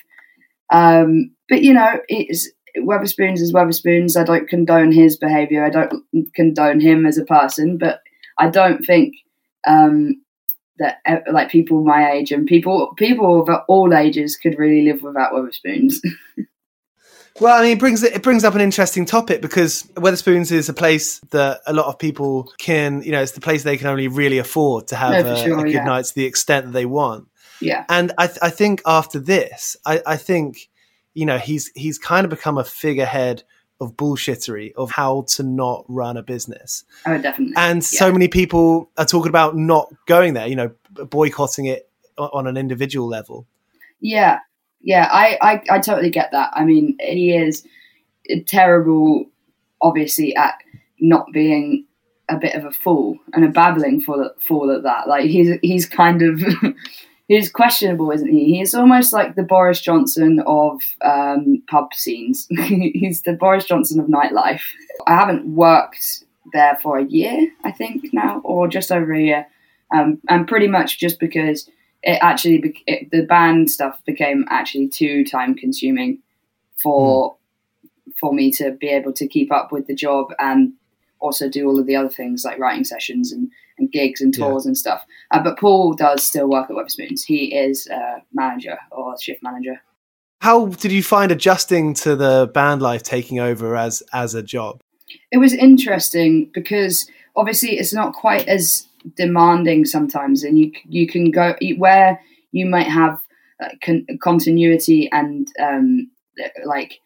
Um, 0.71 1.35
but 1.49 1.63
you 1.63 1.73
know, 1.73 2.01
it's 2.09 2.51
Wetherspoons 2.77 3.41
is 3.41 3.55
Wetherspoons. 3.55 4.21
I 4.21 4.25
don't 4.25 4.49
condone 4.49 4.93
his 4.93 5.17
behaviour. 5.17 5.65
I 5.65 5.71
don't 5.71 6.05
condone 6.35 6.81
him 6.81 7.07
as 7.07 7.17
a 7.17 7.25
person, 7.25 7.79
but 7.79 8.01
I 8.39 8.51
don't 8.51 8.85
think 8.85 9.15
um, 9.67 10.20
that 10.81 11.01
like 11.31 11.51
people 11.51 11.85
my 11.85 12.11
age 12.11 12.33
and 12.33 12.47
people 12.47 12.93
people 12.97 13.41
of 13.41 13.49
all 13.69 13.95
ages 13.95 14.37
could 14.37 14.59
really 14.59 14.91
live 14.91 15.03
without 15.03 15.33
Wetherspoons. 15.33 15.97
well, 17.41 17.59
I 17.59 17.63
mean, 17.63 17.77
it 17.77 17.79
brings 17.79 18.03
it 18.03 18.23
brings 18.23 18.43
up 18.45 18.55
an 18.55 18.61
interesting 18.61 19.05
topic 19.05 19.43
because 19.43 19.85
Wetherspoons 19.95 20.51
is 20.51 20.69
a 20.69 20.75
place 20.75 21.21
that 21.31 21.61
a 21.67 21.73
lot 21.73 21.87
of 21.87 21.99
people 21.99 22.53
can, 22.59 23.03
you 23.03 23.13
know, 23.13 23.23
it's 23.23 23.33
the 23.33 23.41
place 23.41 23.63
they 23.63 23.77
can 23.77 23.87
only 23.87 24.09
really 24.09 24.39
afford 24.39 24.89
to 24.89 24.97
have 24.97 25.13
no, 25.13 25.33
a, 25.33 25.37
sure, 25.37 25.61
a, 25.61 25.63
good 25.63 25.73
yeah. 25.73 25.85
night 25.85 26.07
to 26.07 26.15
the 26.15 26.25
extent 26.25 26.67
that 26.67 26.73
they 26.73 26.87
want. 26.87 27.29
Yeah, 27.61 27.85
and 27.91 28.13
I, 28.17 28.27
th- 28.27 28.39
I 28.41 28.49
think 28.49 28.81
after 28.87 29.19
this, 29.19 29.77
I, 29.85 30.01
I 30.07 30.17
think, 30.17 30.71
you 31.13 31.27
know, 31.27 31.37
he's 31.37 31.71
he's 31.75 31.99
kind 31.99 32.25
of 32.25 32.31
become 32.31 32.57
a 32.57 32.65
figurehead 32.65 33.45
of 33.81 33.97
bullshittery 33.97 34.73
of 34.75 34.91
how 34.91 35.23
to 35.29 35.43
not 35.43 35.85
run 35.89 36.17
a 36.17 36.23
business. 36.23 36.85
Oh, 37.07 37.19
definitely. 37.19 37.55
And 37.57 37.79
yeah. 37.79 37.99
so 37.99 38.13
many 38.13 38.29
people 38.29 38.91
are 38.99 39.07
talking 39.07 39.31
about 39.31 39.57
not 39.57 39.93
going 40.07 40.35
there, 40.35 40.47
you 40.47 40.57
know, 40.57 40.71
boycotting 40.91 41.67
it 41.67 41.89
on 42.19 42.47
an 42.47 42.57
individual 42.57 43.09
level. 43.09 43.47
Yeah, 44.01 44.41
yeah, 44.83 45.09
I, 45.11 45.39
I, 45.41 45.63
I 45.77 45.79
totally 45.79 46.11
get 46.11 46.31
that. 46.33 46.51
I 46.55 46.65
mean, 46.65 46.97
he 47.01 47.35
is 47.35 47.67
terrible, 48.47 49.27
obviously, 49.81 50.35
at 50.37 50.55
not 51.01 51.27
being 51.33 51.87
a 52.29 52.37
bit 52.37 52.55
of 52.55 52.65
a 52.65 52.71
fool 52.71 53.19
and 53.35 53.45
a 53.45 53.49
babbling 53.49 54.01
fool, 54.01 54.31
fool 54.41 54.75
at 54.75 54.85
that. 54.85 55.09
Like 55.09 55.25
he's 55.27 55.59
he's 55.63 55.87
kind 55.87 56.23
of 56.23 56.41
he's 57.31 57.49
questionable, 57.49 58.11
isn't 58.11 58.29
he? 58.29 58.57
He's 58.57 58.75
almost 58.75 59.13
like 59.13 59.37
the 59.37 59.45
Boris 59.45 59.81
Johnson 59.81 60.43
of 60.47 60.83
um, 61.01 61.63
pub 61.69 61.95
scenes. 61.95 62.49
he's 62.51 63.23
the 63.23 63.35
Boris 63.35 63.65
Johnson 63.65 64.01
of 64.01 64.07
nightlife. 64.07 64.63
I 65.07 65.15
haven't 65.15 65.47
worked 65.47 66.25
there 66.53 66.77
for 66.83 66.99
a 66.99 67.05
year, 67.05 67.49
I 67.63 67.71
think 67.71 68.13
now, 68.13 68.41
or 68.43 68.67
just 68.67 68.91
over 68.91 69.13
a 69.13 69.23
year, 69.23 69.47
um, 69.95 70.21
and 70.29 70.49
pretty 70.49 70.67
much 70.67 70.99
just 70.99 71.21
because 71.21 71.71
it 72.03 72.19
actually 72.21 72.59
be- 72.59 72.83
it, 72.89 73.11
the 73.13 73.23
band 73.23 73.71
stuff 73.71 74.05
became 74.05 74.45
actually 74.51 74.89
too 74.89 75.25
time 75.25 75.55
consuming 75.55 76.19
for 76.83 77.35
mm. 77.35 78.13
for 78.19 78.33
me 78.33 78.51
to 78.53 78.73
be 78.73 78.89
able 78.89 79.13
to 79.13 79.29
keep 79.29 79.53
up 79.53 79.71
with 79.71 79.87
the 79.87 79.95
job 79.95 80.35
and 80.41 80.73
also 81.21 81.49
do 81.49 81.69
all 81.69 81.79
of 81.79 81.87
the 81.87 81.95
other 81.95 82.09
things 82.09 82.45
like 82.45 82.59
writing 82.59 82.83
sessions 82.83 83.31
and, 83.31 83.53
and 83.81 83.91
gigs 83.91 84.21
and 84.21 84.33
tours 84.33 84.65
yeah. 84.65 84.69
and 84.69 84.79
stuff. 84.79 85.05
Uh, 85.31 85.43
but 85.43 85.59
Paul 85.59 85.95
does 85.95 86.23
still 86.23 86.49
work 86.49 86.71
at 86.71 86.77
Wetherspoons. 86.77 87.25
He 87.25 87.55
is 87.55 87.87
a 87.89 88.23
manager 88.33 88.79
or 88.93 89.17
shift 89.21 89.43
manager. 89.43 89.81
How 90.41 90.67
did 90.67 90.93
you 90.93 91.03
find 91.03 91.33
adjusting 91.33 91.95
to 91.95 92.17
the 92.17 92.51
band 92.55 92.81
life 92.81 93.03
taking 93.03 93.41
over 93.41 93.77
as 93.77 94.03
as 94.13 94.35
a 94.35 94.43
job? 94.43 94.81
It 95.33 95.39
was 95.39 95.53
interesting 95.53 96.51
because 96.55 97.11
obviously 97.37 97.79
it's 97.79 97.93
not 97.93 98.15
quite 98.15 98.49
as 98.49 98.87
demanding 99.17 99.85
sometimes, 99.85 100.45
and 100.45 100.59
you 100.59 100.73
you 100.89 101.07
can 101.07 101.31
go 101.31 101.55
where 101.77 102.21
you 102.53 102.67
might 102.67 102.87
have 102.87 103.21
uh, 103.63 103.69
con- 103.83 104.07
continuity 104.23 105.11
and 105.13 105.49
um, 105.61 106.11
like 106.65 107.01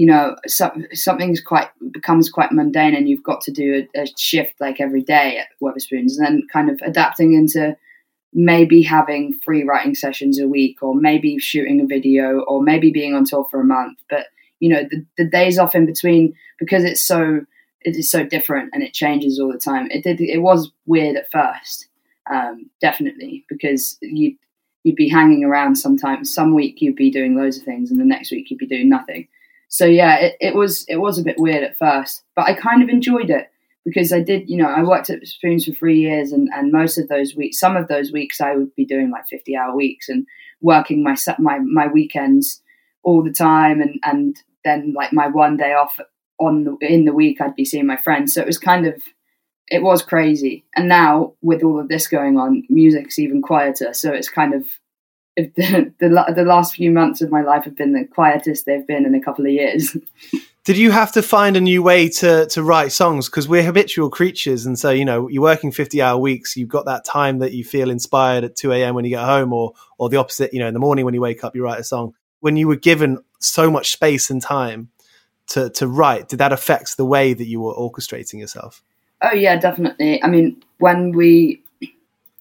you 0.00 0.06
know 0.06 0.34
so, 0.46 0.72
something's 0.94 1.42
quite 1.42 1.68
becomes 1.92 2.30
quite 2.30 2.52
mundane 2.52 2.94
and 2.94 3.06
you've 3.06 3.22
got 3.22 3.42
to 3.42 3.52
do 3.52 3.86
a, 3.94 4.00
a, 4.00 4.06
shift 4.16 4.58
like 4.58 4.80
every 4.80 5.02
day 5.02 5.36
at 5.36 5.48
Wetherspoons 5.62 6.16
and 6.16 6.24
then 6.24 6.46
kind 6.50 6.70
of 6.70 6.80
adapting 6.82 7.34
into 7.34 7.76
maybe 8.32 8.80
having 8.80 9.34
free 9.44 9.62
writing 9.62 9.94
sessions 9.94 10.40
a 10.40 10.48
week 10.48 10.82
or 10.82 10.94
maybe 10.94 11.38
shooting 11.38 11.82
a 11.82 11.86
video 11.86 12.40
or 12.48 12.62
maybe 12.62 12.90
being 12.90 13.14
on 13.14 13.26
tour 13.26 13.46
for 13.50 13.60
a 13.60 13.64
month. 13.64 13.98
But 14.08 14.28
you 14.58 14.70
know 14.70 14.84
the, 14.90 15.04
the 15.18 15.28
days 15.28 15.58
off 15.58 15.74
in 15.74 15.84
between 15.84 16.32
because 16.58 16.82
it's 16.82 17.02
so 17.02 17.42
it 17.82 17.94
is 17.94 18.10
so 18.10 18.24
different 18.24 18.70
and 18.72 18.82
it 18.82 18.94
changes 18.94 19.38
all 19.38 19.52
the 19.52 19.58
time 19.58 19.90
it 19.90 20.02
did 20.02 20.18
it 20.18 20.38
was 20.38 20.72
weird 20.86 21.16
at 21.16 21.30
first 21.30 21.88
um, 22.30 22.70
definitely 22.80 23.44
because 23.50 23.98
you 24.00 24.34
you'd 24.82 24.96
be 24.96 25.10
hanging 25.10 25.44
around 25.44 25.76
sometimes. 25.76 26.32
Some 26.32 26.54
week 26.54 26.80
you'd 26.80 26.96
be 26.96 27.10
doing 27.10 27.36
loads 27.36 27.58
of 27.58 27.64
things 27.64 27.90
and 27.90 28.00
the 28.00 28.04
next 28.04 28.30
week 28.30 28.50
you'd 28.50 28.58
be 28.58 28.66
doing 28.66 28.88
nothing 28.88 29.28
so 29.70 29.86
yeah, 29.86 30.16
it, 30.16 30.36
it 30.40 30.54
was 30.54 30.84
it 30.88 30.96
was 30.96 31.18
a 31.18 31.22
bit 31.22 31.38
weird 31.38 31.62
at 31.62 31.78
first, 31.78 32.24
but 32.34 32.46
I 32.46 32.54
kind 32.54 32.82
of 32.82 32.88
enjoyed 32.88 33.30
it 33.30 33.48
because 33.84 34.12
I 34.12 34.20
did, 34.20 34.50
you 34.50 34.56
know, 34.56 34.68
I 34.68 34.82
worked 34.82 35.10
at 35.10 35.26
Spoons 35.26 35.64
for 35.64 35.72
three 35.72 36.00
years, 36.00 36.32
and, 36.32 36.48
and 36.52 36.72
most 36.72 36.98
of 36.98 37.06
those 37.08 37.36
weeks, 37.36 37.58
some 37.58 37.76
of 37.76 37.86
those 37.86 38.12
weeks, 38.12 38.40
I 38.40 38.56
would 38.56 38.74
be 38.74 38.84
doing 38.84 39.10
like 39.10 39.28
fifty 39.28 39.56
hour 39.56 39.74
weeks 39.74 40.08
and 40.08 40.26
working 40.60 41.04
my 41.04 41.16
my 41.38 41.60
my 41.60 41.86
weekends 41.86 42.60
all 43.04 43.22
the 43.22 43.32
time, 43.32 43.80
and 43.80 44.00
and 44.02 44.36
then 44.64 44.92
like 44.92 45.12
my 45.12 45.28
one 45.28 45.56
day 45.56 45.72
off 45.72 46.00
on 46.40 46.64
the, 46.64 46.76
in 46.80 47.04
the 47.04 47.14
week, 47.14 47.40
I'd 47.40 47.54
be 47.54 47.64
seeing 47.64 47.86
my 47.86 47.96
friends. 47.96 48.34
So 48.34 48.40
it 48.40 48.48
was 48.48 48.58
kind 48.58 48.86
of 48.86 49.00
it 49.68 49.84
was 49.84 50.02
crazy. 50.02 50.64
And 50.74 50.88
now 50.88 51.34
with 51.42 51.62
all 51.62 51.78
of 51.78 51.88
this 51.88 52.08
going 52.08 52.36
on, 52.36 52.64
music's 52.68 53.20
even 53.20 53.40
quieter. 53.40 53.94
So 53.94 54.12
it's 54.12 54.28
kind 54.28 54.52
of 54.52 54.66
the, 55.56 55.92
the, 55.98 56.32
the 56.34 56.44
last 56.44 56.74
few 56.74 56.90
months 56.90 57.20
of 57.20 57.30
my 57.30 57.42
life 57.42 57.64
have 57.64 57.76
been 57.76 57.92
the 57.92 58.04
quietest 58.04 58.66
they've 58.66 58.86
been 58.86 59.06
in 59.06 59.14
a 59.14 59.20
couple 59.20 59.46
of 59.46 59.52
years. 59.52 59.96
Did 60.64 60.76
you 60.76 60.90
have 60.90 61.12
to 61.12 61.22
find 61.22 61.56
a 61.56 61.60
new 61.60 61.82
way 61.82 62.08
to 62.10 62.46
to 62.46 62.62
write 62.62 62.92
songs? 62.92 63.28
Because 63.28 63.48
we're 63.48 63.62
habitual 63.62 64.10
creatures, 64.10 64.66
and 64.66 64.78
so 64.78 64.90
you 64.90 65.06
know 65.06 65.26
you're 65.28 65.42
working 65.42 65.72
fifty 65.72 66.02
hour 66.02 66.18
weeks. 66.18 66.56
You've 66.56 66.68
got 66.68 66.84
that 66.84 67.04
time 67.04 67.38
that 67.38 67.52
you 67.52 67.64
feel 67.64 67.90
inspired 67.90 68.44
at 68.44 68.56
two 68.56 68.70
a.m. 68.70 68.94
when 68.94 69.04
you 69.04 69.10
get 69.10 69.24
home, 69.24 69.52
or 69.52 69.72
or 69.96 70.10
the 70.10 70.18
opposite. 70.18 70.52
You 70.52 70.60
know, 70.60 70.68
in 70.68 70.74
the 70.74 70.80
morning 70.80 71.04
when 71.06 71.14
you 71.14 71.20
wake 71.20 71.44
up, 71.44 71.56
you 71.56 71.64
write 71.64 71.80
a 71.80 71.84
song. 71.84 72.14
When 72.40 72.56
you 72.56 72.68
were 72.68 72.76
given 72.76 73.18
so 73.38 73.70
much 73.70 73.90
space 73.90 74.28
and 74.30 74.42
time 74.42 74.90
to 75.48 75.70
to 75.70 75.86
write, 75.86 76.28
did 76.28 76.38
that 76.40 76.52
affect 76.52 76.98
the 76.98 77.06
way 77.06 77.32
that 77.32 77.46
you 77.46 77.60
were 77.60 77.74
orchestrating 77.74 78.38
yourself? 78.38 78.82
Oh 79.22 79.32
yeah, 79.32 79.56
definitely. 79.56 80.22
I 80.22 80.28
mean, 80.28 80.62
when 80.78 81.12
we 81.12 81.62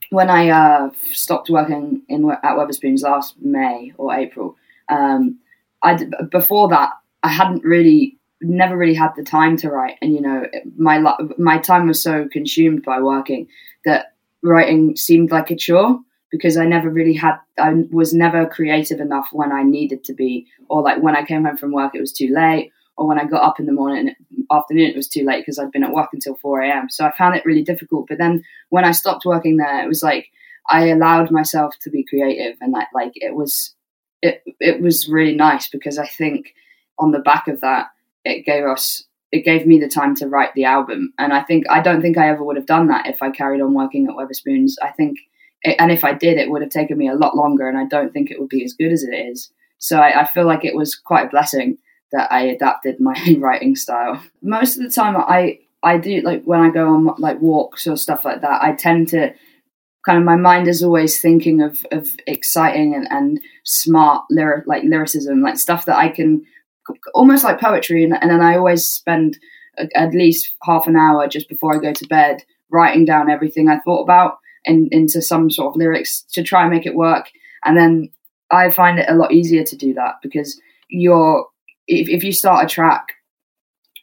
when 0.09 0.29
I 0.29 0.49
uh, 0.49 0.89
stopped 1.13 1.49
working 1.49 2.01
in 2.09 2.29
at 2.29 2.55
Wetherspoons 2.55 3.03
last 3.03 3.35
May 3.41 3.93
or 3.97 4.13
April, 4.13 4.55
um, 4.89 5.37
I 5.83 6.05
before 6.31 6.67
that 6.69 6.91
I 7.23 7.29
hadn't 7.29 7.63
really 7.63 8.17
never 8.41 8.77
really 8.77 8.95
had 8.95 9.11
the 9.15 9.23
time 9.23 9.57
to 9.57 9.69
write, 9.69 9.97
and 10.01 10.13
you 10.13 10.21
know 10.21 10.45
my 10.77 10.99
my 11.37 11.57
time 11.59 11.87
was 11.87 12.01
so 12.01 12.27
consumed 12.31 12.83
by 12.83 13.01
working 13.01 13.47
that 13.85 14.13
writing 14.41 14.95
seemed 14.95 15.31
like 15.31 15.51
a 15.51 15.55
chore. 15.55 15.99
because 16.31 16.57
I 16.57 16.65
never 16.65 16.89
really 16.89 17.13
had, 17.13 17.37
I 17.57 17.73
was 17.91 18.13
never 18.13 18.45
creative 18.45 18.99
enough 18.99 19.29
when 19.31 19.51
I 19.51 19.63
needed 19.63 20.03
to 20.05 20.13
be, 20.13 20.47
or 20.69 20.81
like 20.81 21.01
when 21.01 21.15
I 21.15 21.23
came 21.23 21.45
home 21.45 21.57
from 21.57 21.71
work, 21.71 21.95
it 21.95 21.99
was 21.99 22.13
too 22.13 22.31
late, 22.33 22.71
or 22.99 23.07
when 23.07 23.17
I 23.17 23.23
got 23.23 23.43
up 23.43 23.61
in 23.61 23.65
the 23.65 23.71
morning, 23.71 24.13
afternoon, 24.51 24.89
it 24.89 24.95
was 24.95 25.07
too 25.07 25.25
late 25.25 25.41
because 25.41 25.57
I'd 25.57 25.71
been 25.71 25.85
at 25.85 25.93
work 25.93 26.09
until 26.11 26.35
4 26.35 26.63
a.m. 26.63 26.89
So 26.89 27.05
I 27.05 27.15
found 27.15 27.33
it 27.33 27.45
really 27.45 27.63
difficult. 27.63 28.07
But 28.09 28.17
then 28.17 28.43
when 28.69 28.83
I 28.83 28.91
stopped 28.91 29.25
working 29.25 29.55
there, 29.55 29.81
it 29.81 29.87
was 29.87 30.03
like 30.03 30.27
I 30.69 30.87
allowed 30.87 31.31
myself 31.31 31.75
to 31.83 31.89
be 31.89 32.03
creative 32.03 32.57
and 32.59 32.73
like, 32.73 32.87
like 32.93 33.13
it 33.15 33.35
was, 33.35 33.73
it, 34.21 34.43
it 34.59 34.81
was 34.81 35.07
really 35.07 35.33
nice 35.33 35.69
because 35.69 35.97
I 35.97 36.07
think 36.07 36.53
on 36.99 37.11
the 37.11 37.19
back 37.19 37.47
of 37.47 37.61
that, 37.61 37.87
it 38.25 38.45
gave 38.45 38.65
us 38.65 39.05
it 39.31 39.45
gave 39.45 39.65
me 39.65 39.79
the 39.79 39.87
time 39.87 40.15
to 40.15 40.27
write 40.27 40.53
the 40.55 40.65
album 40.65 41.13
and 41.17 41.31
i 41.31 41.41
think 41.41 41.63
i 41.69 41.79
don't 41.79 42.01
think 42.01 42.17
i 42.17 42.27
ever 42.27 42.43
would 42.43 42.57
have 42.57 42.65
done 42.65 42.87
that 42.87 43.07
if 43.07 43.21
i 43.21 43.29
carried 43.29 43.61
on 43.61 43.73
working 43.73 44.07
at 44.07 44.15
wetherspoons 44.15 44.73
i 44.81 44.89
think 44.89 45.17
it, 45.61 45.75
and 45.79 45.91
if 45.91 46.03
i 46.03 46.11
did 46.11 46.37
it 46.37 46.49
would 46.49 46.61
have 46.61 46.71
taken 46.71 46.97
me 46.97 47.07
a 47.07 47.13
lot 47.13 47.37
longer 47.37 47.69
and 47.69 47.77
i 47.77 47.85
don't 47.85 48.11
think 48.11 48.29
it 48.29 48.39
would 48.39 48.49
be 48.49 48.65
as 48.65 48.73
good 48.73 48.91
as 48.91 49.03
it 49.03 49.13
is 49.13 49.51
so 49.77 49.99
I, 49.99 50.21
I 50.21 50.25
feel 50.25 50.45
like 50.45 50.65
it 50.65 50.75
was 50.75 50.95
quite 50.95 51.27
a 51.27 51.29
blessing 51.29 51.77
that 52.11 52.31
i 52.31 52.41
adapted 52.41 52.99
my 52.99 53.15
writing 53.39 53.75
style 53.75 54.21
most 54.41 54.77
of 54.77 54.83
the 54.83 54.89
time 54.89 55.15
i 55.17 55.57
i 55.83 55.97
do 55.97 56.21
like 56.21 56.43
when 56.43 56.59
i 56.59 56.69
go 56.69 56.87
on 56.87 57.05
like 57.17 57.39
walks 57.41 57.87
or 57.87 57.95
stuff 57.95 58.25
like 58.25 58.41
that 58.41 58.61
i 58.61 58.73
tend 58.73 59.07
to 59.07 59.33
kind 60.05 60.17
of 60.17 60.23
my 60.23 60.35
mind 60.35 60.67
is 60.67 60.81
always 60.81 61.21
thinking 61.21 61.61
of 61.61 61.85
of 61.91 62.09
exciting 62.25 62.95
and, 62.95 63.07
and 63.11 63.39
smart 63.63 64.23
lyric 64.29 64.65
like 64.65 64.83
lyricism 64.83 65.41
like 65.41 65.57
stuff 65.57 65.85
that 65.85 65.97
i 65.97 66.07
can 66.07 66.45
almost 67.13 67.43
like 67.43 67.59
poetry. 67.59 68.03
And, 68.03 68.13
and 68.19 68.29
then 68.29 68.41
I 68.41 68.55
always 68.55 68.85
spend 68.85 69.37
a, 69.77 69.87
at 69.95 70.13
least 70.13 70.55
half 70.63 70.87
an 70.87 70.95
hour 70.95 71.27
just 71.27 71.49
before 71.49 71.75
I 71.75 71.79
go 71.79 71.93
to 71.93 72.07
bed 72.07 72.43
writing 72.71 73.05
down 73.05 73.29
everything 73.29 73.67
I 73.67 73.79
thought 73.79 74.03
about 74.03 74.37
and 74.65 74.91
into 74.91 75.21
some 75.21 75.49
sort 75.49 75.69
of 75.69 75.77
lyrics 75.77 76.23
to 76.33 76.43
try 76.43 76.61
and 76.61 76.71
make 76.71 76.85
it 76.85 76.95
work. 76.95 77.29
And 77.63 77.77
then 77.77 78.09
I 78.51 78.69
find 78.71 78.99
it 78.99 79.09
a 79.09 79.15
lot 79.15 79.31
easier 79.31 79.63
to 79.63 79.75
do 79.75 79.93
that 79.95 80.15
because 80.21 80.59
you're 80.89 81.45
if, 81.89 82.07
if 82.07 82.23
you 82.23 82.31
start 82.31 82.63
a 82.63 82.67
track 82.67 83.13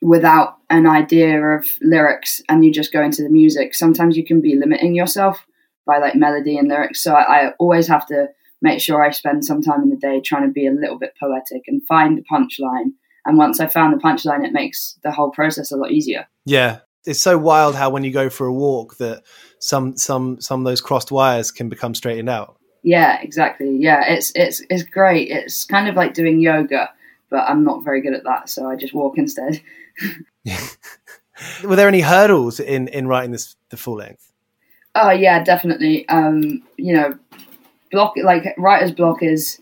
without 0.03 0.57
an 0.69 0.87
idea 0.87 1.41
of 1.41 1.67
lyrics 1.81 2.41
and 2.49 2.65
you 2.65 2.73
just 2.73 2.93
go 2.93 3.03
into 3.03 3.23
the 3.23 3.31
music, 3.31 3.75
sometimes 3.75 4.17
you 4.17 4.25
can 4.25 4.41
be 4.41 4.57
limiting 4.57 4.95
yourself 4.95 5.47
by 5.87 5.99
like 5.99 6.17
melody 6.17 6.59
and 6.59 6.69
lyrics. 6.69 7.03
So 7.03 7.15
I, 7.15 7.47
I 7.47 7.53
always 7.59 7.87
have 7.87 8.07
to 8.07 8.27
make 8.61 8.81
sure 8.81 9.03
I 9.03 9.11
spend 9.11 9.45
some 9.45 9.63
time 9.63 9.83
in 9.83 9.91
the 9.91 9.97
day 9.97 10.21
trying 10.21 10.47
to 10.47 10.53
be 10.53 10.67
a 10.67 10.73
little 10.73 10.99
bit 10.99 11.15
poetic 11.19 11.63
and 11.69 11.87
find 11.87 12.19
the 12.19 12.25
punchline. 12.31 12.93
And 13.25 13.39
once 13.39 13.61
I 13.61 13.67
found 13.67 13.95
the 13.95 14.03
punchline, 14.03 14.45
it 14.45 14.53
makes 14.53 14.99
the 15.03 15.13
whole 15.13 15.31
process 15.31 15.71
a 15.71 15.77
lot 15.77 15.93
easier. 15.93 16.27
Yeah, 16.45 16.81
it's 17.05 17.21
so 17.21 17.39
wild 17.39 17.77
how 17.77 17.91
when 17.91 18.05
you 18.05 18.13
go 18.13 18.29
for 18.29 18.47
a 18.47 18.53
walk 18.53 18.99
that 18.99 19.23
some 19.61 19.97
some 19.97 20.41
some 20.41 20.61
of 20.61 20.65
those 20.65 20.81
crossed 20.81 21.11
wires 21.11 21.51
can 21.51 21.69
become 21.69 21.95
straightened 21.95 22.29
out. 22.29 22.57
Yeah, 22.83 23.21
exactly. 23.21 23.77
Yeah, 23.81 24.05
it's 24.07 24.33
it's 24.35 24.63
it's 24.71 24.85
great. 24.85 25.29
It's 25.29 25.65
kind 25.65 25.89
of 25.89 25.97
like 25.97 26.15
doing 26.15 26.41
yoga, 26.41 26.91
but 27.31 27.49
I'm 27.49 27.65
not 27.65 27.85
very 27.85 28.01
good 28.01 28.15
at 28.15 28.25
that, 28.25 28.49
so 28.49 28.69
I 28.69 28.77
just 28.77 28.95
walk 28.95 29.19
instead. 29.19 29.61
Were 31.65 31.77
there 31.77 31.89
any 31.89 32.01
hurdles 32.01 32.61
in 32.61 32.89
in 32.89 33.07
writing 33.09 33.33
this 33.33 33.57
the 33.71 33.77
full 33.77 33.97
length? 33.97 34.33
Oh 34.95 35.11
yeah, 35.11 35.43
definitely. 35.43 36.09
Um, 36.09 36.63
you 36.77 36.95
know, 36.95 37.19
block 37.91 38.15
like 38.23 38.55
writer's 38.57 38.93
block 38.93 39.23
is 39.23 39.61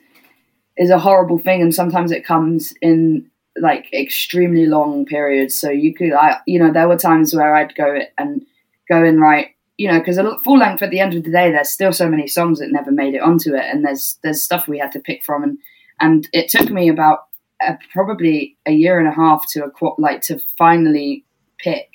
is 0.76 0.90
a 0.90 0.98
horrible 0.98 1.38
thing, 1.38 1.62
and 1.62 1.74
sometimes 1.74 2.12
it 2.12 2.24
comes 2.24 2.74
in 2.80 3.30
like 3.56 3.92
extremely 3.92 4.66
long 4.66 5.04
periods. 5.06 5.54
So 5.54 5.70
you 5.70 5.94
could, 5.94 6.12
I, 6.12 6.38
you 6.46 6.58
know, 6.58 6.72
there 6.72 6.88
were 6.88 6.96
times 6.96 7.34
where 7.34 7.54
I'd 7.54 7.74
go 7.74 8.00
and 8.18 8.44
go 8.88 9.04
and 9.04 9.20
write, 9.20 9.48
you 9.76 9.90
know, 9.90 9.98
because 9.98 10.18
a 10.18 10.38
full 10.40 10.58
length 10.58 10.82
at 10.82 10.90
the 10.90 11.00
end 11.00 11.14
of 11.14 11.24
the 11.24 11.30
day, 11.30 11.50
there's 11.50 11.70
still 11.70 11.92
so 11.92 12.08
many 12.08 12.26
songs 12.26 12.58
that 12.58 12.72
never 12.72 12.90
made 12.90 13.14
it 13.14 13.22
onto 13.22 13.54
it, 13.54 13.64
and 13.64 13.84
there's 13.84 14.18
there's 14.22 14.42
stuff 14.42 14.68
we 14.68 14.78
had 14.78 14.92
to 14.92 15.00
pick 15.00 15.22
from, 15.24 15.42
and 15.42 15.58
and 16.00 16.28
it 16.32 16.48
took 16.48 16.70
me 16.70 16.88
about 16.88 17.26
uh, 17.66 17.76
probably 17.92 18.56
a 18.66 18.72
year 18.72 18.98
and 18.98 19.08
a 19.08 19.12
half 19.12 19.48
to 19.50 19.70
like 19.98 20.22
to 20.22 20.38
finally 20.58 21.24
pick 21.58 21.88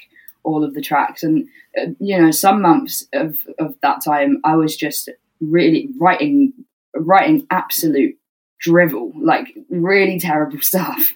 all 0.44 0.64
of 0.64 0.74
the 0.74 0.82
tracks, 0.82 1.24
and 1.24 1.48
uh, 1.78 1.88
you 2.00 2.20
know, 2.20 2.32
some 2.32 2.62
months 2.62 3.08
of 3.14 3.38
of 3.60 3.76
that 3.82 4.04
time, 4.04 4.42
I 4.44 4.56
was 4.56 4.76
just 4.76 5.10
really 5.40 5.90
writing 6.00 6.54
writing 6.96 7.46
absolute 7.50 8.18
drivel, 8.60 9.12
like 9.16 9.56
really 9.70 10.20
terrible 10.20 10.62
stuff. 10.62 11.14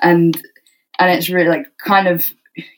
And 0.00 0.40
and 0.98 1.10
it's 1.10 1.30
really 1.30 1.48
like 1.48 1.66
kind 1.78 2.08
of 2.08 2.32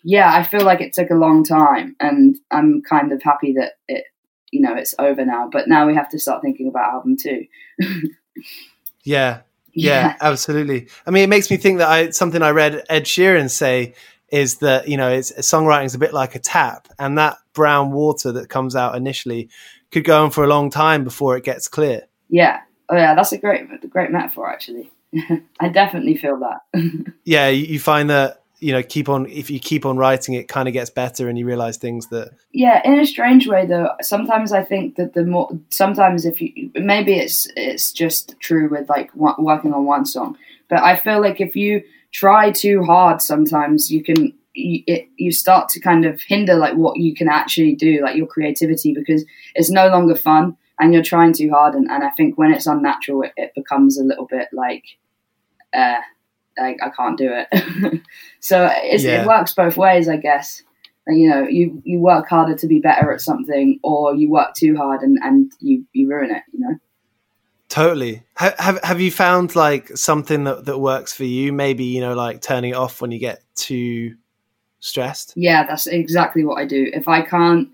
yeah, 0.05 0.33
I 0.33 0.45
feel 0.45 0.65
like 0.65 0.81
it 0.81 0.93
took 0.93 1.11
a 1.11 1.17
long 1.17 1.45
time 1.45 1.97
and 1.99 2.37
I'm 2.51 2.83
kind 2.83 3.13
of 3.13 3.23
happy 3.23 3.53
that 3.55 3.73
it 3.89 4.05
you 4.51 4.61
know 4.61 4.75
it's 4.75 4.95
over 4.99 5.25
now. 5.25 5.49
But 5.51 5.69
now 5.69 5.87
we 5.87 5.95
have 5.95 6.09
to 6.11 6.19
start 6.19 6.43
thinking 6.43 6.69
about 6.69 6.93
album 6.93 7.17
two. 7.17 7.47
yeah. 9.05 9.41
Yeah, 9.75 10.17
absolutely. 10.21 10.89
I 11.07 11.11
mean, 11.11 11.25
it 11.25 11.29
makes 11.29 11.51
me 11.51 11.57
think 11.57 11.79
that 11.79 11.89
I 11.89 12.11
something 12.11 12.43
I 12.43 12.51
read 12.51 12.85
Ed 12.89 13.05
Sheeran 13.05 13.51
say 13.51 13.95
is 14.29 14.59
that 14.59 14.89
you 14.89 14.97
know 14.97 15.11
it's 15.11 15.33
songwriting 15.33 15.87
is 15.87 15.95
a 15.95 15.99
bit 15.99 16.13
like 16.13 16.35
a 16.35 16.39
tap, 16.39 16.89
and 16.99 17.19
that 17.19 17.39
brown 17.53 17.93
water 17.93 18.33
that 18.33 18.49
comes 18.49 18.77
out 18.77 18.95
initially 18.95 19.49
could 19.91 20.05
go 20.05 20.25
on 20.25 20.31
for 20.31 20.45
a 20.45 20.49
long 20.49 20.71
time 20.71 21.05
before 21.05 21.37
it 21.37 21.45
gets 21.45 21.69
clear. 21.69 22.03
Yeah. 22.29 22.61
Oh 22.89 22.97
yeah, 22.97 23.15
that's 23.15 23.33
a 23.33 23.39
great 23.39 23.91
great 23.91 24.11
metaphor 24.11 24.51
actually. 24.51 24.91
I 25.61 25.69
definitely 25.69 26.17
feel 26.17 26.41
that. 26.41 27.15
yeah, 27.25 27.49
you 27.49 27.79
find 27.79 28.11
that 28.11 28.44
you 28.65 28.73
know 28.73 28.83
keep 28.83 29.09
on 29.09 29.27
if 29.27 29.51
you 29.51 29.61
keep 29.61 29.85
on 29.85 29.99
writing 29.99 30.35
it 30.35 30.49
kind 30.49 30.69
of 30.69 30.73
gets 30.73 30.89
better 30.89 31.29
and 31.29 31.39
you 31.39 31.47
realize 31.47 31.77
things 31.77 32.07
that 32.09 32.31
yeah 32.53 32.81
in 32.85 32.99
a 32.99 33.07
strange 33.07 33.47
way 33.47 33.67
though 33.67 33.91
sometimes 34.01 34.53
i 34.53 34.63
think 34.63 34.97
that 34.97 35.13
the 35.13 35.25
more 35.25 35.51
sometimes 35.69 36.25
if 36.25 36.41
you 36.41 36.71
maybe 36.75 37.13
it's 37.13 37.47
it's 37.57 37.93
just 37.93 38.35
true 38.41 38.69
with 38.71 38.89
like 38.89 39.15
working 39.15 39.75
on 39.75 39.85
one 39.85 40.07
song 40.07 40.37
but 40.71 40.81
i 40.81 40.97
feel 40.97 41.21
like 41.21 41.41
if 41.43 41.55
you 41.55 41.83
try 42.11 42.51
too 42.51 42.83
hard 42.83 43.21
sometimes 43.21 43.91
you 43.91 44.03
can 44.03 44.33
you, 44.55 44.83
it, 44.87 45.09
you 45.17 45.33
start 45.33 45.69
to 45.71 45.81
kind 45.81 46.07
of 46.07 46.21
hinder 46.23 46.55
like 46.55 46.75
what 46.75 46.99
you 46.99 47.15
can 47.15 47.29
actually 47.29 47.75
do, 47.75 48.01
like 48.03 48.17
your 48.17 48.27
creativity, 48.27 48.95
because 48.95 49.25
it's 49.55 49.71
no 49.71 49.89
longer 49.89 50.15
fun 50.15 50.57
and 50.79 50.95
you're 50.95 51.03
trying 51.03 51.33
too 51.33 51.51
hard. 51.51 51.75
And, 51.75 51.91
and 51.91 52.05
I 52.05 52.11
think 52.11 52.39
when 52.39 52.53
it's 52.53 52.67
unnatural, 52.67 53.23
it, 53.23 53.33
it 53.37 53.53
becomes 53.55 53.99
a 53.99 54.05
little 54.05 54.27
bit 54.27 54.49
like, 54.53 54.85
uh, 55.77 56.01
like 56.59 56.79
I 56.83 56.91
can't 56.91 57.19
do 57.19 57.31
it. 57.33 58.03
so 58.41 58.63
yeah. 58.65 59.23
it 59.23 59.27
works 59.27 59.55
both 59.55 59.77
ways, 59.77 60.09
I 60.09 60.17
guess. 60.17 60.63
And, 61.07 61.21
you 61.21 61.29
know, 61.29 61.47
you 61.47 61.83
you 61.85 61.99
work 61.99 62.29
harder 62.29 62.57
to 62.57 62.67
be 62.67 62.81
better 62.81 63.13
at 63.13 63.21
something, 63.21 63.79
or 63.83 64.15
you 64.15 64.31
work 64.31 64.55
too 64.55 64.77
hard 64.77 65.03
and 65.03 65.19
and 65.23 65.53
you 65.61 65.85
you 65.93 66.09
ruin 66.09 66.31
it. 66.31 66.43
You 66.53 66.61
know. 66.61 66.77
Totally. 67.69 68.23
Have, 68.37 68.59
have 68.59 68.85
have 68.85 69.01
you 69.01 69.11
found 69.11 69.57
like 69.57 69.89
something 69.89 70.45
that 70.45 70.65
that 70.67 70.79
works 70.79 71.13
for 71.13 71.25
you? 71.25 71.53
Maybe 71.53 71.85
you 71.85 72.01
know, 72.01 72.15
like 72.15 72.41
turning 72.41 72.71
it 72.71 72.77
off 72.77 73.01
when 73.01 73.11
you 73.11 73.19
get 73.19 73.43
too 73.55 74.17
stressed? 74.85 75.33
Yeah, 75.35 75.67
that's 75.67 75.87
exactly 75.87 76.45
what 76.45 76.61
I 76.61 76.67
do. 76.67 76.91
If 76.93 77.09
I 77.09 77.23
can't, 77.23 77.69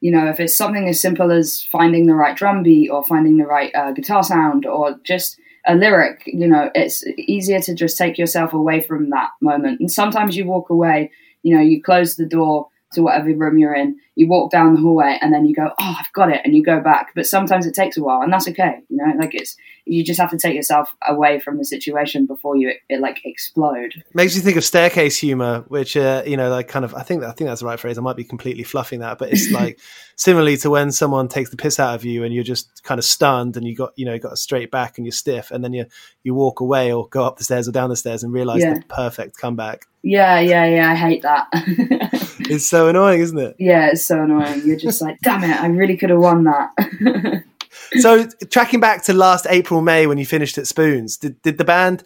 you 0.00 0.10
know, 0.10 0.28
if 0.28 0.40
it's 0.40 0.56
something 0.56 0.88
as 0.88 1.00
simple 1.00 1.30
as 1.30 1.62
finding 1.62 2.06
the 2.06 2.14
right 2.14 2.36
drum 2.36 2.62
beat 2.62 2.90
or 2.90 3.04
finding 3.04 3.38
the 3.38 3.46
right 3.46 3.74
uh, 3.74 3.92
guitar 3.92 4.22
sound 4.22 4.66
or 4.66 4.98
just 5.04 5.38
a 5.68 5.74
lyric, 5.74 6.22
you 6.26 6.48
know, 6.48 6.70
it's 6.74 7.06
easier 7.18 7.60
to 7.60 7.74
just 7.74 7.98
take 7.98 8.18
yourself 8.18 8.52
away 8.54 8.80
from 8.80 9.10
that 9.10 9.30
moment. 9.40 9.80
And 9.80 9.90
sometimes 9.90 10.36
you 10.36 10.46
walk 10.46 10.70
away, 10.70 11.12
you 11.42 11.54
know, 11.54 11.62
you 11.62 11.82
close 11.82 12.16
the 12.16 12.26
door 12.26 12.68
to 12.94 13.02
whatever 13.02 13.32
room 13.34 13.58
you're 13.58 13.74
in. 13.74 13.98
You 14.18 14.26
walk 14.26 14.50
down 14.50 14.74
the 14.74 14.80
hallway 14.80 15.16
and 15.22 15.32
then 15.32 15.46
you 15.46 15.54
go, 15.54 15.70
oh, 15.78 15.96
I've 15.98 16.12
got 16.12 16.30
it, 16.30 16.40
and 16.44 16.52
you 16.52 16.64
go 16.64 16.80
back. 16.80 17.12
But 17.14 17.26
sometimes 17.26 17.66
it 17.66 17.74
takes 17.74 17.96
a 17.96 18.02
while, 18.02 18.20
and 18.20 18.32
that's 18.32 18.48
okay. 18.48 18.80
You 18.88 18.96
know, 18.96 19.12
like 19.16 19.32
it's 19.32 19.56
you 19.88 20.04
just 20.04 20.20
have 20.20 20.30
to 20.30 20.38
take 20.38 20.54
yourself 20.54 20.94
away 21.06 21.40
from 21.40 21.56
the 21.56 21.64
situation 21.64 22.26
before 22.26 22.56
you 22.56 22.70
it, 22.70 22.78
it 22.88 23.00
like 23.00 23.20
explode. 23.24 23.94
Makes 24.14 24.36
you 24.36 24.42
think 24.42 24.56
of 24.56 24.64
staircase 24.64 25.16
humor, 25.16 25.64
which 25.68 25.96
uh, 25.96 26.22
you 26.26 26.36
know, 26.36 26.50
like 26.50 26.68
kind 26.68 26.84
of. 26.84 26.94
I 26.94 27.02
think 27.02 27.22
I 27.24 27.32
think 27.32 27.48
that's 27.48 27.60
the 27.60 27.66
right 27.66 27.78
phrase. 27.78 27.96
I 27.96 28.00
might 28.00 28.16
be 28.16 28.24
completely 28.24 28.64
fluffing 28.64 29.00
that, 29.00 29.18
but 29.18 29.32
it's 29.32 29.50
like 29.52 29.78
similarly 30.16 30.56
to 30.58 30.70
when 30.70 30.92
someone 30.92 31.28
takes 31.28 31.50
the 31.50 31.56
piss 31.56 31.78
out 31.78 31.94
of 31.94 32.04
you 32.04 32.24
and 32.24 32.34
you're 32.34 32.44
just 32.44 32.82
kind 32.82 32.98
of 32.98 33.04
stunned 33.04 33.56
and 33.56 33.66
you 33.66 33.76
got 33.76 33.92
you 33.96 34.04
know 34.04 34.18
got 34.18 34.32
a 34.32 34.36
straight 34.36 34.70
back 34.70 34.98
and 34.98 35.06
you're 35.06 35.12
stiff, 35.12 35.50
and 35.50 35.64
then 35.64 35.72
you 35.72 35.86
you 36.22 36.34
walk 36.34 36.60
away 36.60 36.92
or 36.92 37.08
go 37.08 37.24
up 37.24 37.38
the 37.38 37.44
stairs 37.44 37.68
or 37.68 37.72
down 37.72 37.88
the 37.88 37.96
stairs 37.96 38.22
and 38.22 38.32
realize 38.32 38.62
yeah. 38.62 38.74
the 38.74 38.82
perfect 38.88 39.38
comeback. 39.38 39.86
Yeah, 40.02 40.38
yeah, 40.38 40.64
yeah. 40.66 40.90
I 40.90 40.94
hate 40.94 41.22
that. 41.22 41.48
it's 41.52 42.66
so 42.66 42.88
annoying, 42.88 43.20
isn't 43.20 43.38
it? 43.38 43.56
Yeah, 43.58 43.90
it's 43.90 44.04
so 44.08 44.22
annoying. 44.22 44.62
You're 44.64 44.76
just 44.76 45.00
like, 45.00 45.18
damn 45.22 45.44
it, 45.44 45.60
I 45.60 45.66
really 45.68 45.96
could 45.96 46.10
have 46.10 46.18
won 46.18 46.44
that. 46.44 47.44
so, 48.00 48.26
tracking 48.50 48.80
back 48.80 49.04
to 49.04 49.12
last 49.12 49.46
April, 49.48 49.80
May 49.80 50.06
when 50.06 50.18
you 50.18 50.26
finished 50.26 50.58
at 50.58 50.66
Spoons, 50.66 51.16
did, 51.16 51.40
did 51.42 51.58
the 51.58 51.64
band, 51.64 52.02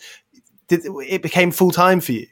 did 0.68 0.82
it 0.84 1.22
became 1.22 1.50
full 1.50 1.70
time 1.70 2.00
for 2.00 2.12
you? 2.12 2.26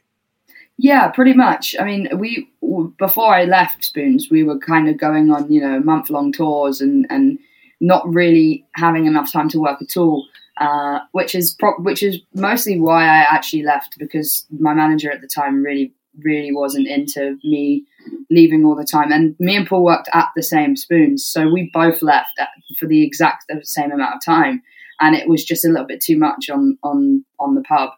Yeah, 0.77 1.09
pretty 1.09 1.33
much. 1.33 1.75
I 1.79 1.83
mean, 1.83 2.09
we 2.17 2.49
before 2.97 3.33
I 3.33 3.45
left 3.45 3.83
Spoons, 3.85 4.29
we 4.31 4.43
were 4.43 4.57
kind 4.57 4.89
of 4.89 4.97
going 4.97 5.31
on, 5.31 5.51
you 5.51 5.61
know, 5.61 5.79
month 5.79 6.09
long 6.09 6.31
tours 6.31 6.81
and 6.81 7.05
and 7.09 7.37
not 7.79 8.07
really 8.07 8.65
having 8.75 9.05
enough 9.05 9.31
time 9.31 9.49
to 9.49 9.59
work 9.59 9.81
at 9.81 9.97
all. 9.97 10.25
Uh, 10.57 10.99
which 11.11 11.33
is 11.33 11.55
pro- 11.59 11.79
which 11.79 12.03
is 12.03 12.19
mostly 12.35 12.79
why 12.79 13.03
I 13.03 13.25
actually 13.29 13.63
left 13.63 13.97
because 13.97 14.45
my 14.59 14.73
manager 14.73 15.11
at 15.11 15.21
the 15.21 15.27
time 15.27 15.63
really 15.63 15.93
really 16.23 16.51
wasn't 16.51 16.87
into 16.87 17.37
me 17.43 17.85
leaving 18.29 18.65
all 18.65 18.75
the 18.75 18.85
time. 18.85 19.11
And 19.11 19.35
me 19.39 19.55
and 19.55 19.67
Paul 19.67 19.83
worked 19.83 20.09
at 20.13 20.29
the 20.35 20.43
same 20.43 20.75
spoons, 20.75 21.25
so 21.25 21.49
we 21.49 21.69
both 21.73 22.01
left 22.01 22.39
at, 22.39 22.49
for 22.77 22.87
the 22.87 23.03
exact 23.05 23.45
same 23.63 23.91
amount 23.91 24.15
of 24.15 24.25
time, 24.25 24.61
and 24.99 25.15
it 25.15 25.27
was 25.27 25.43
just 25.43 25.65
a 25.65 25.69
little 25.69 25.87
bit 25.87 26.01
too 26.01 26.17
much 26.17 26.49
on 26.49 26.77
on 26.83 27.23
on 27.39 27.55
the 27.55 27.61
pub. 27.61 27.91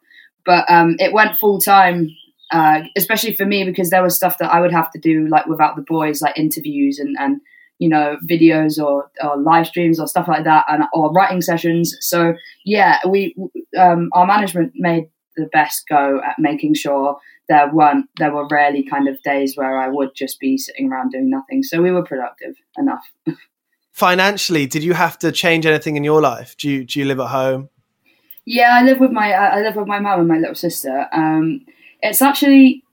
But 0.46 0.70
um, 0.70 0.96
it 1.00 1.14
went 1.14 1.38
full 1.38 1.60
time, 1.60 2.10
uh, 2.52 2.82
especially 2.98 3.34
for 3.34 3.46
me 3.46 3.64
because 3.64 3.90
there 3.90 4.04
was 4.04 4.16
stuff 4.16 4.38
that 4.40 4.52
I 4.52 4.60
would 4.60 4.74
have 4.74 4.92
to 4.92 5.00
do 5.00 5.28
like 5.28 5.46
without 5.48 5.76
the 5.76 5.84
boys, 5.84 6.22
like 6.22 6.38
interviews 6.38 7.00
and 7.00 7.16
and 7.20 7.40
you 7.80 7.90
know 7.90 8.18
videos 8.30 8.84
or, 8.84 9.10
or 9.24 9.38
live 9.38 9.68
streams 9.68 10.00
or 10.00 10.08
stuff 10.08 10.28
like 10.28 10.44
that, 10.44 10.66
and 10.68 10.84
or 10.94 11.12
writing 11.12 11.42
sessions. 11.42 11.96
So 12.02 12.34
yeah, 12.66 13.00
we 13.08 13.36
um, 13.78 14.10
our 14.14 14.26
management 14.26 14.74
made 14.76 15.10
the 15.36 15.50
best 15.52 15.88
go 15.88 16.22
at 16.26 16.36
making 16.38 16.76
sure 16.76 17.18
there 17.50 17.70
weren't 17.72 18.08
there 18.18 18.34
were 18.34 18.48
rarely 18.48 18.84
kind 18.84 19.08
of 19.08 19.22
days 19.24 19.56
where 19.56 19.80
I 19.80 19.88
would 19.90 20.16
just 20.16 20.40
be 20.40 20.58
sitting 20.58 20.92
around 20.92 21.12
doing 21.12 21.30
nothing. 21.30 21.64
So 21.64 21.82
we 21.82 21.92
were 21.92 22.04
productive 22.04 22.56
enough. 22.78 23.06
Financially, 23.92 24.66
did 24.66 24.84
you 24.84 24.94
have 24.94 25.20
to 25.20 25.32
change 25.32 25.66
anything 25.66 25.98
in 25.98 26.04
your 26.04 26.22
life? 26.22 26.56
Do 26.58 26.70
you 26.70 26.84
do 26.84 27.00
you 27.00 27.06
live 27.06 27.20
at 27.20 27.28
home? 27.28 27.70
Yeah, 28.46 28.72
I 28.74 28.84
live 28.84 29.00
with 29.00 29.12
my 29.12 29.32
I 29.34 29.62
live 29.62 29.76
with 29.76 29.88
my 29.88 30.00
mum 30.00 30.20
and 30.20 30.28
my 30.28 30.38
little 30.38 30.56
sister. 30.56 31.08
Um, 31.12 31.66
it's 32.02 32.22
actually 32.22 32.84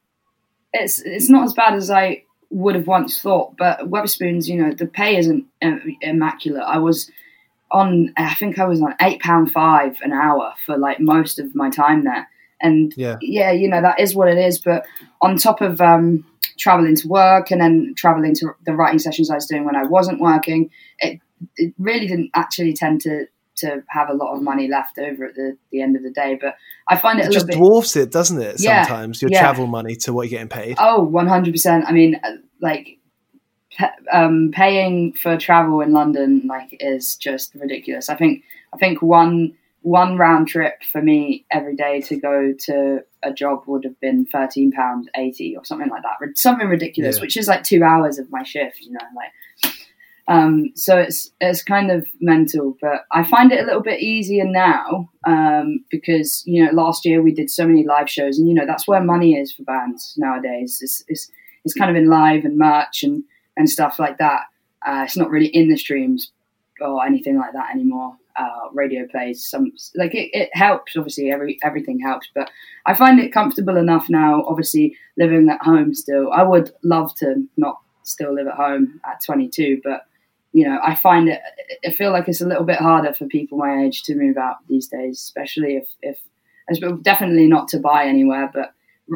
it's 0.72 1.00
it's 1.00 1.30
not 1.30 1.44
as 1.44 1.54
bad 1.54 1.74
as 1.74 1.90
I 1.90 2.24
would 2.50 2.74
have 2.74 2.86
once 2.86 3.20
thought, 3.20 3.56
but 3.56 3.90
Wetherspoons, 3.90 4.48
you 4.48 4.60
know, 4.60 4.74
the 4.74 4.86
pay 4.86 5.16
isn't 5.16 5.46
immaculate. 6.02 6.64
I 6.64 6.78
was 6.78 7.10
on 7.70 8.12
I 8.16 8.34
think 8.34 8.58
I 8.58 8.66
was 8.66 8.82
on 8.82 8.94
eight 9.00 9.20
pound 9.20 9.52
five 9.52 9.98
an 10.02 10.12
hour 10.12 10.54
for 10.66 10.76
like 10.76 11.00
most 11.00 11.38
of 11.38 11.54
my 11.54 11.70
time 11.70 12.04
there. 12.04 12.28
And 12.61 12.92
yeah. 12.96 13.16
yeah, 13.20 13.53
you 13.53 13.68
know, 13.68 13.81
that 13.81 14.01
is 14.01 14.14
what 14.14 14.29
it 14.29 14.38
is. 14.38 14.59
But 14.59 14.87
on 15.20 15.37
top 15.37 15.61
of 15.61 15.81
um, 15.81 16.25
traveling 16.59 16.96
to 16.96 17.09
work 17.09 17.51
and 17.51 17.61
then 17.61 17.94
traveling 17.96 18.35
to 18.37 18.55
the 18.66 18.75
writing 18.75 18.99
sessions 18.99 19.31
I 19.31 19.35
was 19.35 19.46
doing 19.46 19.64
when 19.64 19.77
I 19.77 19.85
wasn't 19.85 20.20
working, 20.20 20.70
it, 20.99 21.20
it 21.57 21.75
really 21.79 22.07
didn't 22.07 22.31
actually 22.35 22.75
tend 22.75 23.01
to 23.03 23.27
to 23.57 23.83
have 23.88 24.09
a 24.09 24.14
lot 24.14 24.35
of 24.35 24.42
money 24.42 24.68
left 24.68 24.99
over 24.99 25.27
at 25.27 25.35
the, 25.35 25.57
the 25.70 25.83
end 25.83 25.94
of 25.94 26.03
the 26.03 26.11
day. 26.11 26.38
But 26.40 26.57
I 26.88 26.96
find 26.96 27.20
it, 27.20 27.27
it 27.27 27.33
just 27.33 27.46
bit, 27.46 27.57
dwarfs 27.57 27.94
it, 27.94 28.11
doesn't 28.11 28.40
it? 28.40 28.59
Sometimes 28.59 29.20
yeah, 29.20 29.27
your 29.27 29.33
yeah. 29.35 29.40
travel 29.40 29.66
money 29.66 29.96
to 29.96 30.14
what 30.14 30.31
you're 30.31 30.38
getting 30.38 30.49
paid. 30.49 30.77
Oh, 30.79 31.07
100%. 31.12 31.85
I 31.87 31.92
mean, 31.92 32.18
like 32.61 33.01
um, 34.12 34.51
paying 34.53 35.12
for 35.12 35.37
travel 35.37 35.81
in 35.81 35.92
London 35.92 36.42
like 36.46 36.77
is 36.81 37.16
just 37.16 37.55
ridiculous. 37.55 38.09
I 38.09 38.16
think 38.16 38.44
I 38.73 38.77
think 38.77 39.03
one 39.03 39.57
one 39.83 40.16
round 40.16 40.49
trip 40.49 40.83
for 40.93 41.01
me 41.01 41.47
every 41.51 41.75
day 41.75 42.01
to 42.03 42.16
go 42.16 42.53
to 42.66 43.01
a 43.23 43.33
job 43.33 43.62
would 43.66 43.85
have 43.85 43.99
been 44.01 44.27
thirteen 44.27 44.73
pound 44.73 45.11
eighty 45.16 45.57
or 45.57 45.64
something 45.64 45.88
like 45.88 46.03
that, 46.03 46.38
something 46.38 46.69
ridiculous, 46.69 47.16
yeah. 47.16 47.23
which 47.23 47.37
is 47.37 47.49
like 47.49 47.64
two 47.64 47.83
hours 47.83 48.19
of 48.19 48.31
my 48.31 48.43
shift. 48.43 48.81
You 48.81 48.93
know, 48.93 49.01
like 49.16 49.75
um, 50.29 50.73
so 50.75 50.99
it's 50.99 51.31
it's 51.40 51.62
kind 51.62 51.90
of 51.90 52.07
mental, 52.21 52.77
but 52.81 53.07
I 53.11 53.25
find 53.25 53.53
it 53.53 53.61
a 53.61 53.64
little 53.64 53.83
bit 53.83 54.01
easier 54.01 54.45
now 54.45 55.11
um, 55.27 55.85
because 55.90 56.43
you 56.47 56.64
know 56.64 56.73
last 56.73 57.05
year 57.05 57.23
we 57.23 57.33
did 57.33 57.51
so 57.51 57.66
many 57.66 57.85
live 57.85 58.11
shows, 58.11 58.38
and 58.38 58.49
you 58.49 58.55
know 58.55 58.66
that's 58.66 58.87
where 58.87 59.03
money 59.03 59.35
is 59.35 59.53
for 59.53 59.62
bands 59.64 60.14
nowadays. 60.16 60.79
It's 60.83 61.05
it's, 61.09 61.31
it's 61.64 61.75
kind 61.75 61.90
of 61.90 61.97
in 61.97 62.09
live 62.09 62.45
and 62.45 62.59
merch 62.59 63.03
and 63.03 63.25
and 63.57 63.69
stuff 63.69 63.99
like 63.99 64.19
that. 64.19 64.43
Uh, 64.87 65.03
it's 65.05 65.16
not 65.16 65.31
really 65.31 65.49
in 65.49 65.69
the 65.69 65.77
streams 65.77 66.33
or 66.81 67.05
anything 67.05 67.37
like 67.37 67.53
that 67.53 67.71
anymore 67.71 68.16
uh, 68.37 68.71
radio 68.73 69.07
plays. 69.07 69.47
Some 69.49 69.73
like 69.95 70.14
it, 70.14 70.31
it 70.33 70.51
helps. 70.53 70.97
Obviously, 70.97 71.31
every 71.31 71.59
everything 71.62 72.01
helps, 72.01 72.29
but 72.35 72.51
I 72.87 72.95
find 72.95 73.21
it 73.21 73.33
comfortable 73.33 73.77
enough 73.77 74.09
now. 74.09 74.45
Obviously, 74.47 74.97
living 75.16 75.49
at 75.49 75.62
home 75.62 75.95
still. 75.95 76.33
I 76.33 76.43
would 76.43 76.73
love 76.83 77.14
to 77.16 77.47
not 77.57 77.81
still 78.03 78.35
live 78.35 78.47
at 78.47 78.55
home 78.55 79.01
at 79.05 79.23
22, 79.25 79.81
but 79.85 80.07
you 80.53 80.64
know, 80.64 80.79
I 80.83 80.95
find 80.95 81.29
it. 81.29 81.40
I 81.87 81.93
feel 81.93 82.12
like 82.12 82.29
it's 82.29 82.40
a 82.40 82.47
little 82.47 82.64
bit 82.64 82.79
harder 82.79 83.12
for 83.12 83.27
people 83.27 83.59
my 83.59 83.85
age 83.85 84.03
to 84.05 84.16
move 84.16 84.37
out 84.37 84.57
these 84.69 84.88
days, 84.88 85.19
especially 85.21 85.77
if 85.77 85.88
if 86.03 86.19
definitely 87.03 87.47
not 87.47 87.69
to 87.69 87.79
buy 87.79 88.05
anywhere, 88.05 88.51
but 88.53 88.73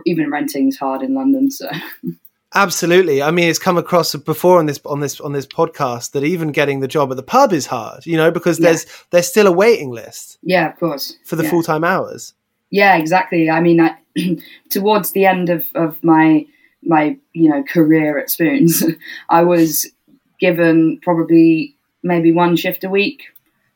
even 0.07 0.31
renting 0.31 0.69
is 0.69 0.79
hard 0.79 1.03
in 1.03 1.15
London. 1.15 1.51
So. 1.51 1.71
Absolutely. 2.55 3.21
I 3.21 3.33
mean, 3.33 3.49
it's 3.49 3.59
come 3.59 3.77
across 3.77 4.15
before 4.15 4.61
on 4.61 4.67
this 4.67 4.81
on 4.85 5.01
this 5.01 5.21
on 5.21 5.33
this 5.33 5.47
podcast 5.47 6.13
that 6.13 6.23
even 6.23 6.53
getting 6.53 6.81
the 6.81 6.89
job 6.89 7.11
at 7.11 7.17
the 7.17 7.23
pub 7.23 7.53
is 7.53 7.67
hard. 7.67 8.07
You 8.07 8.17
know, 8.17 8.31
because 8.31 8.61
yeah. 8.61 8.69
there's 8.69 8.87
there's 9.11 9.29
still 9.29 9.49
a 9.49 9.53
waiting 9.53 9.91
list. 9.91 10.39
Yeah, 10.43 10.71
of 10.71 10.79
course. 10.79 11.17
For 11.25 11.35
the 11.35 11.43
yeah. 11.43 11.51
full 11.51 11.63
time 11.65 11.83
hours. 11.83 12.35
Yeah, 12.71 12.97
exactly. 12.97 13.51
I 13.51 13.61
mean, 13.61 13.81
I, 13.81 13.97
towards 14.71 15.13
the 15.13 15.27
end 15.27 15.51
of 15.51 15.67
of 15.75 16.03
my 16.05 16.47
my 16.83 17.17
you 17.33 17.49
know 17.49 17.65
career 17.65 18.19
at 18.19 18.31
Spoons, 18.31 18.85
I 19.29 19.43
was 19.43 19.91
given 20.39 21.01
probably 21.03 21.77
maybe 22.05 22.31
one 22.31 22.55
shift 22.55 22.85
a 22.85 22.91
week 22.91 23.25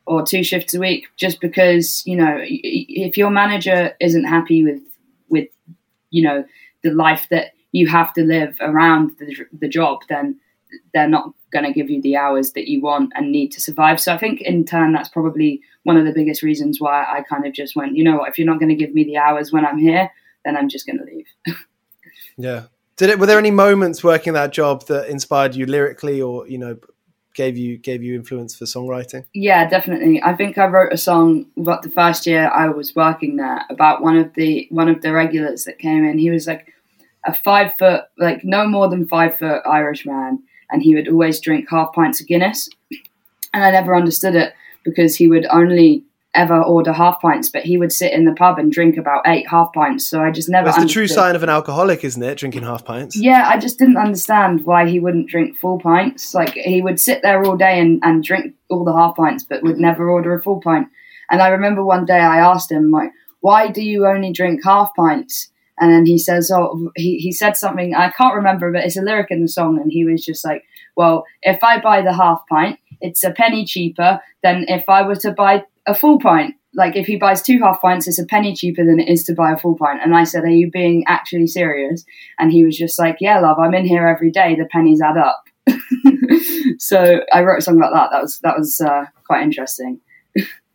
or 0.07 0.25
two 0.25 0.45
shifts 0.45 0.75
a 0.75 0.81
week, 0.81 1.07
just 1.17 1.41
because 1.41 2.05
you 2.07 2.17
know 2.17 2.39
if 2.41 3.19
your 3.19 3.31
manager 3.31 3.95
isn't 4.01 4.25
happy 4.25 4.63
with 4.63 4.81
with 5.29 5.49
you 6.11 6.23
know 6.23 6.45
the 6.85 6.93
life 6.93 7.27
that 7.31 7.55
you 7.73 7.87
have 7.89 8.13
to 8.15 8.23
live 8.23 8.57
around 8.61 9.13
the, 9.19 9.47
the 9.53 9.69
job, 9.69 10.01
then 10.09 10.39
they're 10.93 11.09
not 11.09 11.33
going 11.53 11.65
to 11.65 11.73
give 11.73 11.91
you 11.91 12.01
the 12.03 12.17
hours 12.17 12.53
that 12.53 12.69
you 12.69 12.81
want 12.81 13.13
and 13.15 13.33
need 13.33 13.51
to 13.53 13.61
survive. 13.61 14.01
So 14.01 14.13
I 14.13 14.19
think 14.19 14.41
in 14.43 14.65
turn, 14.65 14.93
that's 14.93 15.09
probably 15.09 15.63
one 15.85 15.97
of 15.97 16.05
the 16.05 16.13
biggest 16.13 16.43
reasons 16.43 16.81
why 16.81 17.05
I 17.05 17.23
kind 17.23 17.47
of 17.47 17.55
just 17.55 17.75
went, 17.75 17.97
you 17.97 18.05
know 18.05 18.19
what, 18.19 18.29
if 18.29 18.39
you're 18.39 18.47
not 18.47 18.59
going 18.59 18.69
to 18.69 18.75
give 18.75 18.93
me 18.93 19.05
the 19.05 19.17
hours 19.17 19.53
when 19.53 19.65
I'm 19.65 19.79
here, 19.79 20.11
then 20.45 20.57
I'm 20.57 20.69
just 20.69 20.87
going 20.87 20.99
to 20.99 21.05
leave. 21.05 21.27
yeah. 22.37 22.65
Did 22.97 23.11
it, 23.11 23.19
were 23.19 23.27
there 23.27 23.39
any 23.39 23.51
moments 23.51 24.03
working 24.03 24.33
that 24.33 24.53
job 24.53 24.87
that 24.87 25.09
inspired 25.09 25.55
you 25.55 25.67
lyrically 25.67 26.21
or, 26.21 26.47
you 26.49 26.59
know, 26.59 26.77
gave 27.35 27.57
you, 27.57 27.79
gave 27.79 28.03
you 28.03 28.15
influence 28.15 28.57
for 28.57 28.65
songwriting? 28.65 29.25
Yeah, 29.33 29.69
definitely. 29.69 30.21
I 30.23 30.35
think 30.35 30.59
I 30.59 30.67
wrote 30.67 30.93
a 30.93 30.97
song 30.97 31.47
about 31.57 31.83
the 31.83 31.91
first 31.91 32.27
year 32.27 32.51
I 32.51 32.69
was 32.69 32.97
working 32.97 33.37
there 33.37 33.63
about 33.71 34.03
one 34.03 34.17
of 34.17 34.35
the, 34.35 34.67
one 34.71 34.89
of 34.89 35.01
the 35.01 35.13
regulars 35.13 35.65
that 35.65 35.79
came 35.79 36.05
in. 36.05 36.19
He 36.19 36.31
was 36.31 36.47
like, 36.49 36.75
a 37.25 37.35
five 37.35 37.75
foot, 37.75 38.03
like 38.19 38.45
no 38.45 38.67
more 38.67 38.89
than 38.89 39.09
five 39.09 39.39
foot 39.39 39.63
Irish 39.67 40.07
man, 40.07 40.43
and 40.71 40.83
he 40.83 40.95
would 40.95 41.09
always 41.09 41.41
drink 41.41 41.67
half 41.71 41.93
pints 41.93 42.21
of 42.21 42.27
Guinness. 42.27 42.69
And 43.53 43.65
I 43.65 43.71
never 43.71 43.97
understood 43.97 44.35
it 44.35 44.53
because 44.85 45.17
he 45.17 45.29
would 45.29 45.47
only 45.47 46.05
ever 46.35 46.63
order 46.63 46.93
half 46.93 47.21
pints, 47.21 47.49
but 47.49 47.63
he 47.63 47.77
would 47.77 47.93
sit 47.93 48.13
in 48.13 48.25
the 48.25 48.33
pub 48.33 48.59
and 48.59 48.71
drink 48.71 48.97
about 48.97 49.27
eight 49.27 49.49
half 49.49 49.73
pints. 49.73 50.07
So 50.07 50.23
I 50.23 50.31
just 50.31 50.49
never. 50.49 50.67
That's 50.67 50.83
the 50.83 50.89
true 50.89 51.09
sign 51.09 51.35
of 51.35 51.43
an 51.43 51.49
alcoholic, 51.49 52.05
isn't 52.05 52.23
it? 52.23 52.39
Drinking 52.39 52.63
half 52.63 52.85
pints. 52.85 53.17
Yeah, 53.17 53.49
I 53.49 53.59
just 53.59 53.79
didn't 53.79 53.97
understand 53.97 54.65
why 54.65 54.89
he 54.89 55.01
wouldn't 55.01 55.29
drink 55.29 55.57
full 55.57 55.79
pints. 55.79 56.35
Like 56.35 56.53
he 56.53 56.81
would 56.83 57.01
sit 57.01 57.23
there 57.23 57.45
all 57.45 57.57
day 57.57 57.81
and, 57.81 58.01
and 58.05 58.23
drink 58.23 58.55
all 58.71 58.85
the 58.85 58.95
half 58.95 59.17
pints, 59.17 59.43
but 59.43 59.63
would 59.63 59.79
never 59.79 60.09
order 60.09 60.35
a 60.35 60.43
full 60.43 60.61
pint. 60.61 60.89
And 61.31 61.43
I 61.43 61.49
remember 61.49 61.85
one 61.85 62.07
day 62.07 62.21
I 62.21 62.39
asked 62.39 62.71
him 62.71 62.91
like, 62.91 63.11
"Why 63.41 63.69
do 63.69 63.83
you 63.83 64.07
only 64.07 64.33
drink 64.33 64.61
half 64.65 64.95
pints?" 64.95 65.51
And 65.81 65.93
then 65.93 66.07
he 66.07 66.19
says, 66.19 66.51
"Oh, 66.51 66.91
he, 66.97 67.19
he 67.19 67.33
said 67.33 67.57
something 67.57 67.95
I 67.95 68.11
can't 68.11 68.35
remember, 68.35 68.73
but 68.73 68.85
it's 68.85 68.97
a 68.97 69.03
lyric 69.03 69.31
in 69.31 69.43
the 69.43 69.49
song." 69.49 69.79
And 69.81 69.91
he 69.91 70.05
was 70.05 70.25
just 70.25 70.45
like, 70.45 70.65
"Well, 70.97 71.25
if 71.43 71.63
I 71.63 71.81
buy 71.81 72.03
the 72.03 72.13
half 72.13 72.43
pint, 72.49 72.79
it's 73.01 73.25
a 73.25 73.31
penny 73.31 73.65
cheaper 73.65 74.21
than 74.43 74.65
if 74.69 74.89
I 74.89 75.03
were 75.03 75.17
to 75.17 75.33
buy 75.33 75.65
a 75.87 75.95
full 75.95 76.19
pint. 76.19 76.55
Like 76.75 76.97
if 76.97 77.07
he 77.07 77.17
buys 77.17 77.43
two 77.43 77.61
half 77.61 77.81
pints, 77.81 78.07
it's 78.07 78.19
a 78.19 78.27
penny 78.27 78.55
cheaper 78.55 78.85
than 78.85 79.01
it 79.01 79.09
is 79.09 79.25
to 79.25 79.35
buy 79.35 79.53
a 79.53 79.59
full 79.59 79.77
pint." 79.77 80.01
And 80.03 80.17
I 80.17 80.25
said, 80.25 80.45
"Are 80.45 80.49
you 80.49 80.71
being 80.71 81.05
actually 81.07 81.47
serious?" 81.47 82.05
And 82.39 82.53
he 82.53 82.65
was 82.65 82.77
just 82.77 82.99
like, 82.99 83.17
"Yeah, 83.21 83.41
love, 83.41 83.59
I'm 83.59 83.75
in 83.75 83.87
here 83.87 84.07
every 84.07 84.31
day. 84.31 84.55
The 84.55 84.67
pennies 84.67 85.01
add 85.01 85.17
up." 85.17 85.45
so 86.79 87.21
I 87.33 87.43
wrote 87.43 87.59
a 87.59 87.63
song 87.63 87.77
about 87.77 87.93
that. 87.93 88.11
That 88.13 88.23
was 88.23 88.41
that 88.41 88.59
was 88.59 88.81
uh, 88.81 89.05
quite 89.27 89.43
interesting. 89.43 90.01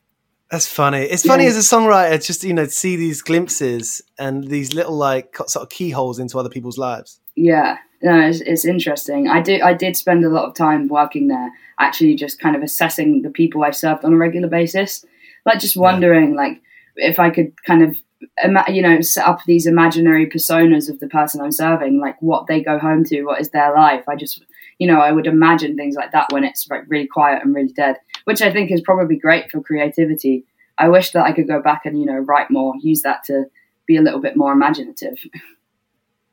That's 0.54 0.68
funny. 0.68 1.00
It's 1.00 1.26
funny 1.26 1.46
yeah. 1.46 1.50
as 1.50 1.58
a 1.58 1.76
songwriter, 1.76 2.24
just 2.24 2.44
you 2.44 2.54
know, 2.54 2.68
see 2.68 2.96
these 2.96 3.24
glimpses 3.24 4.04
and 4.20 4.48
these 4.50 4.76
little 4.76 4.96
like 4.96 5.36
sort 5.48 5.64
of 5.64 5.70
keyholes 5.70 6.20
into 6.20 6.38
other 6.38 6.48
people's 6.48 6.78
lives. 6.78 7.20
Yeah, 7.36 7.80
no, 8.04 8.20
it's, 8.20 8.40
it's 8.42 8.64
interesting. 8.64 9.28
I 9.28 9.42
do. 9.42 9.60
I 9.64 9.74
did 9.74 9.98
spend 9.98 10.24
a 10.24 10.30
lot 10.30 10.46
of 10.46 10.54
time 10.54 10.90
working 10.90 11.28
there, 11.28 11.52
actually, 11.80 12.14
just 12.14 12.40
kind 12.40 12.56
of 12.56 12.62
assessing 12.62 13.24
the 13.24 13.32
people 13.32 13.64
I 13.64 13.72
served 13.72 14.06
on 14.06 14.14
a 14.14 14.18
regular 14.18 14.48
basis, 14.48 15.04
like 15.44 15.60
just 15.60 15.76
wondering, 15.76 16.36
yeah. 16.36 16.38
like, 16.38 16.62
if 16.98 17.18
I 17.18 17.32
could 17.32 17.52
kind 17.64 17.82
of, 17.82 17.98
you 18.68 18.84
know, 18.84 19.02
set 19.02 19.26
up 19.26 19.40
these 19.48 19.66
imaginary 19.66 20.28
personas 20.28 20.88
of 20.88 21.00
the 21.00 21.08
person 21.08 21.42
I'm 21.42 21.52
serving, 21.52 22.00
like 22.00 22.22
what 22.22 22.46
they 22.46 22.62
go 22.62 22.78
home 22.78 23.04
to, 23.06 23.24
what 23.24 23.42
is 23.42 23.50
their 23.50 23.74
life. 23.74 24.08
I 24.08 24.16
just, 24.16 24.40
you 24.80 24.88
know, 24.88 25.00
I 25.00 25.12
would 25.12 25.28
imagine 25.28 25.76
things 25.76 25.96
like 25.96 26.12
that 26.12 26.32
when 26.32 26.44
it's 26.44 26.68
like 26.70 26.84
really 26.88 27.08
quiet 27.08 27.44
and 27.44 27.54
really 27.54 27.74
dead 27.74 27.98
which 28.26 28.42
I 28.42 28.52
think 28.52 28.72
is 28.72 28.82
probably 28.82 29.16
great 29.16 29.52
for 29.52 29.62
creativity. 29.62 30.46
I 30.78 30.90
wish 30.90 31.12
that 31.12 31.26
I 31.26 31.32
could 31.32 31.48
go 31.48 31.62
back 31.62 31.86
and 31.86 32.00
you 32.00 32.06
know 32.06 32.18
write 32.18 32.50
more, 32.50 32.74
use 32.82 33.02
that 33.04 33.24
to 33.26 33.46
be 33.86 33.98
a 33.98 34.02
little 34.02 34.20
bit 34.20 34.36
more 34.36 34.52
imaginative. 34.52 35.18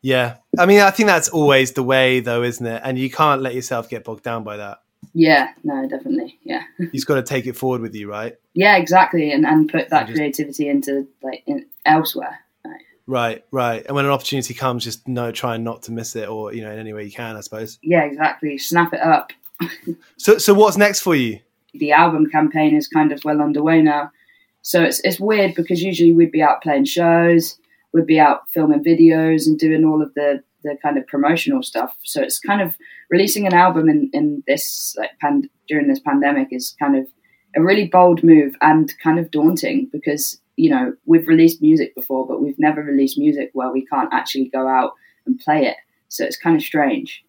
Yeah, 0.03 0.37
I 0.59 0.65
mean, 0.65 0.81
I 0.81 0.91
think 0.91 1.09
that's 1.09 1.29
always 1.29 1.73
the 1.73 1.83
way, 1.83 2.21
though, 2.21 2.43
isn't 2.43 2.67
it? 2.67 2.81
And 2.83 2.99
you 2.99 3.11
can't 3.11 3.43
let 3.43 3.55
yourself 3.55 3.91
get 3.91 4.03
bogged 4.03 4.23
down 4.23 4.45
by 4.45 4.57
that. 4.57 4.81
Yeah, 5.13 5.49
no, 5.63 5.87
definitely. 5.87 6.39
Yeah, 6.43 6.63
you've 6.93 7.05
got 7.05 7.17
to 7.17 7.23
take 7.23 7.47
it 7.47 7.55
forward 7.55 7.83
with 7.83 7.95
you, 7.95 8.09
right? 8.09 8.35
Yeah, 8.55 8.79
exactly, 8.79 9.31
and 9.31 9.45
and 9.45 9.71
put 9.71 9.91
that 9.91 10.07
just... 10.07 10.17
creativity 10.17 10.71
into 10.71 11.07
like 11.23 11.43
in, 11.47 11.67
elsewhere. 11.85 12.41
Right. 13.11 13.45
Right. 13.51 13.85
And 13.85 13.97
when 13.97 14.05
an 14.05 14.11
opportunity 14.13 14.55
comes, 14.55 14.85
just 14.85 15.09
no, 15.09 15.33
try 15.33 15.57
not 15.57 15.83
to 15.85 15.93
miss 15.93 16.15
it, 16.15 16.29
or 16.29 16.55
you 16.55 16.63
know, 16.63 16.71
in 16.71 16.79
any 16.79 16.93
way 16.93 17.05
you 17.05 17.11
can, 17.11 17.37
I 17.37 17.41
suppose. 17.41 17.79
Yeah, 17.83 18.05
exactly. 18.05 18.57
Snap 18.59 18.93
it 18.95 19.01
up. 19.01 19.33
So, 20.17 20.37
so 20.37 20.53
what's 20.53 20.77
next 20.77 21.01
for 21.01 21.15
you? 21.15 21.41
the 21.75 21.93
album 21.93 22.27
campaign 22.27 22.75
is 22.75 22.89
kind 22.89 23.13
of 23.13 23.25
well 23.25 23.41
underway 23.41 23.83
now. 23.83 24.11
So 24.63 24.83
it's 24.83 25.01
it's 25.01 25.21
weird 25.21 25.55
because 25.55 25.83
usually 25.83 26.13
we'd 26.13 26.33
be 26.33 26.43
out 26.43 26.63
playing 26.63 26.85
shows, 26.85 27.59
we'd 27.93 28.07
be 28.07 28.21
out 28.21 28.49
filming 28.51 28.85
videos 28.85 29.47
and 29.47 29.59
doing 29.59 29.85
all 29.85 30.03
of 30.03 30.13
the 30.15 30.43
the 30.63 30.77
kind 30.83 30.99
of 30.99 31.07
promotional 31.07 31.63
stuff. 31.63 31.97
So 32.03 32.23
it's 32.23 32.39
kind 32.39 32.61
of 32.61 32.77
releasing 33.11 33.47
an 33.47 33.55
album 33.55 33.89
in 33.89 34.11
in 34.13 34.43
this 34.47 34.95
like 34.99 35.19
pan, 35.21 35.49
during 35.69 35.89
this 35.89 36.01
pandemic 36.01 36.49
is 36.51 36.77
kind 36.79 36.97
of 36.97 37.07
a 37.57 37.63
really 37.63 37.89
bold 37.89 38.23
move 38.23 38.55
and 38.61 38.93
kind 39.03 39.19
of 39.19 39.31
daunting 39.31 39.89
because 39.91 40.39
you 40.61 40.69
know 40.69 40.95
we've 41.07 41.27
released 41.27 41.63
music 41.63 41.95
before, 41.95 42.27
but 42.27 42.43
we've 42.43 42.59
never 42.59 42.83
released 42.83 43.19
music 43.19 43.51
where 43.55 43.73
we 43.73 43.87
can't 43.87 44.13
actually 44.13 44.49
go 44.49 44.69
out 44.69 44.93
and 45.25 45.41
play 45.41 45.67
it. 45.67 45.77
So 46.09 46.25
it's 46.25 46.37
kind 46.37 46.57
of 46.57 46.63
strange. 46.63 47.25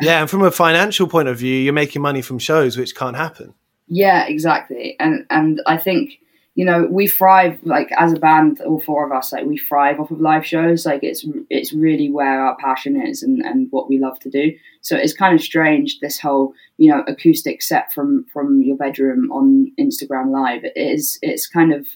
Yeah, 0.00 0.20
and 0.20 0.30
from 0.30 0.42
a 0.42 0.52
financial 0.52 1.08
point 1.08 1.26
of 1.26 1.38
view, 1.38 1.56
you're 1.56 1.72
making 1.72 2.02
money 2.02 2.22
from 2.22 2.38
shows, 2.38 2.76
which 2.76 2.94
can't 2.94 3.16
happen. 3.16 3.54
Yeah, 3.88 4.26
exactly. 4.26 4.94
And 5.00 5.26
and 5.28 5.60
I 5.66 5.76
think 5.76 6.20
you 6.54 6.64
know 6.64 6.86
we 6.88 7.08
thrive 7.08 7.58
like 7.64 7.90
as 7.98 8.12
a 8.12 8.20
band, 8.20 8.60
all 8.60 8.78
four 8.78 9.04
of 9.04 9.10
us, 9.10 9.32
like 9.32 9.44
we 9.44 9.58
thrive 9.58 9.98
off 9.98 10.12
of 10.12 10.20
live 10.20 10.46
shows. 10.46 10.86
Like 10.86 11.02
it's 11.02 11.26
it's 11.50 11.72
really 11.72 12.08
where 12.12 12.46
our 12.46 12.56
passion 12.58 13.00
is 13.04 13.24
and 13.24 13.42
and 13.42 13.66
what 13.72 13.88
we 13.88 13.98
love 13.98 14.20
to 14.20 14.30
do. 14.30 14.52
So 14.82 14.96
it's 14.96 15.12
kind 15.12 15.34
of 15.34 15.42
strange 15.42 15.98
this 15.98 16.20
whole 16.20 16.54
you 16.76 16.92
know 16.92 17.02
acoustic 17.08 17.60
set 17.60 17.92
from 17.92 18.24
from 18.32 18.62
your 18.62 18.76
bedroom 18.76 19.32
on 19.32 19.72
Instagram 19.80 20.30
Live. 20.30 20.62
It 20.62 20.74
is 20.76 21.18
it's 21.22 21.48
kind 21.48 21.72
of 21.72 21.88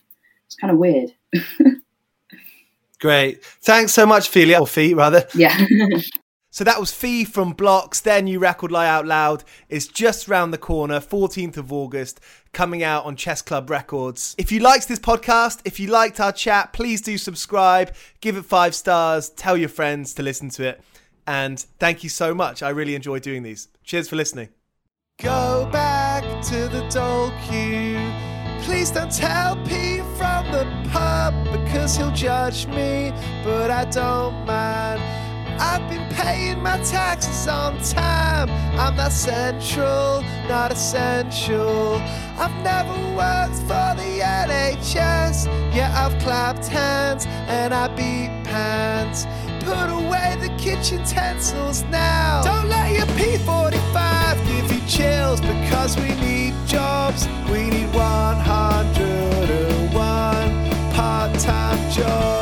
it's 0.53 0.61
kind 0.61 0.71
of 0.73 0.79
weird. 0.79 1.13
Great. 3.01 3.45
Thanks 3.45 3.93
so 3.93 4.07
much, 4.07 4.31
Felia, 4.31 4.61
or 4.61 4.67
Fee, 4.67 4.95
rather. 4.95 5.27
yeah. 5.35 5.67
So 6.55 6.65
that 6.65 6.79
was 6.79 6.93
Fee 6.93 7.25
from 7.25 7.55
Bloxx. 7.55 8.03
Their 8.03 8.21
new 8.21 8.39
record, 8.39 8.71
Lie 8.71 8.87
Out 8.87 9.07
Loud, 9.07 9.43
is 9.71 9.89
just 9.89 10.29
round 10.29 10.53
the 10.53 10.59
corner, 10.59 11.01
14th 11.01 11.57
of 11.57 11.73
August, 11.73 12.21
coming 12.53 12.83
out 12.83 13.07
on 13.07 13.17
Chess 13.17 13.41
Club 13.41 13.71
Records. 13.71 14.35
If 14.37 14.53
you 14.53 14.61
liked 14.61 14.87
this 14.87 14.99
podcast, 14.99 15.63
if 15.65 15.81
you 15.81 15.89
liked 15.89 16.21
our 16.21 16.31
chat, 16.31 16.75
please 16.75 17.01
do 17.01 17.17
subscribe, 17.17 17.95
give 18.21 18.37
it 18.37 18.45
five 18.45 18.75
stars, 18.75 19.31
tell 19.31 19.57
your 19.57 19.71
friends 19.71 20.13
to 20.13 20.23
listen 20.23 20.51
to 20.51 20.65
it. 20.69 20.83
And 21.27 21.59
thank 21.79 22.05
you 22.05 22.11
so 22.11 22.35
much. 22.35 22.63
I 22.63 22.69
really 22.69 22.95
enjoy 22.95 23.19
doing 23.19 23.43
these. 23.43 23.69
Cheers 23.83 24.11
for 24.11 24.17
listening. 24.17 24.51
Go 25.23 25.71
back 25.73 26.23
to 26.43 26.69
the 26.69 26.87
dole 26.91 27.33
queue. 27.49 28.32
Please 28.63 28.93
don't 28.93 29.11
tell 29.11 29.57
Pete 29.65 30.05
from 30.17 30.51
the 30.53 30.65
pub 30.93 31.35
because 31.51 31.97
he'll 31.97 32.13
judge 32.13 32.67
me, 32.69 33.13
but 33.43 33.73
I 33.73 33.85
don't 33.87 34.47
mind. 34.47 35.03
I've 35.61 35.89
been 35.91 36.09
paying 36.15 36.63
my 36.63 36.79
taxes 36.79 37.49
on 37.49 37.79
time. 37.83 38.49
I'm 38.79 38.97
not 38.97 39.11
central, 39.11 40.23
not 40.49 40.71
essential. 40.73 41.97
I've 42.39 42.55
never 42.63 42.93
worked 43.17 43.59
for 43.63 43.95
the 43.99 44.21
NHS. 44.23 45.47
Yeah, 45.75 45.93
I've 45.95 46.17
clapped 46.23 46.67
hands 46.69 47.27
and 47.27 47.75
I 47.75 47.89
beat 47.89 48.31
pants. 48.45 49.27
Put 49.65 49.91
away 49.91 50.37
the 50.41 50.49
kitchen 50.59 50.99
utensils 50.99 51.85
now. 51.85 52.43
Don't 52.43 52.69
let 52.69 52.93
your 52.97 53.07
P45 53.17 54.37
give 54.47 54.73
you 54.73 54.81
chills 54.89 55.41
because 55.41 55.97
we 55.97 56.15
need 56.17 56.55
jobs. 56.67 57.29
We 57.51 57.71
need 57.71 57.95
101 57.95 60.95
part 60.95 61.39
time 61.39 61.91
jobs. 61.91 62.42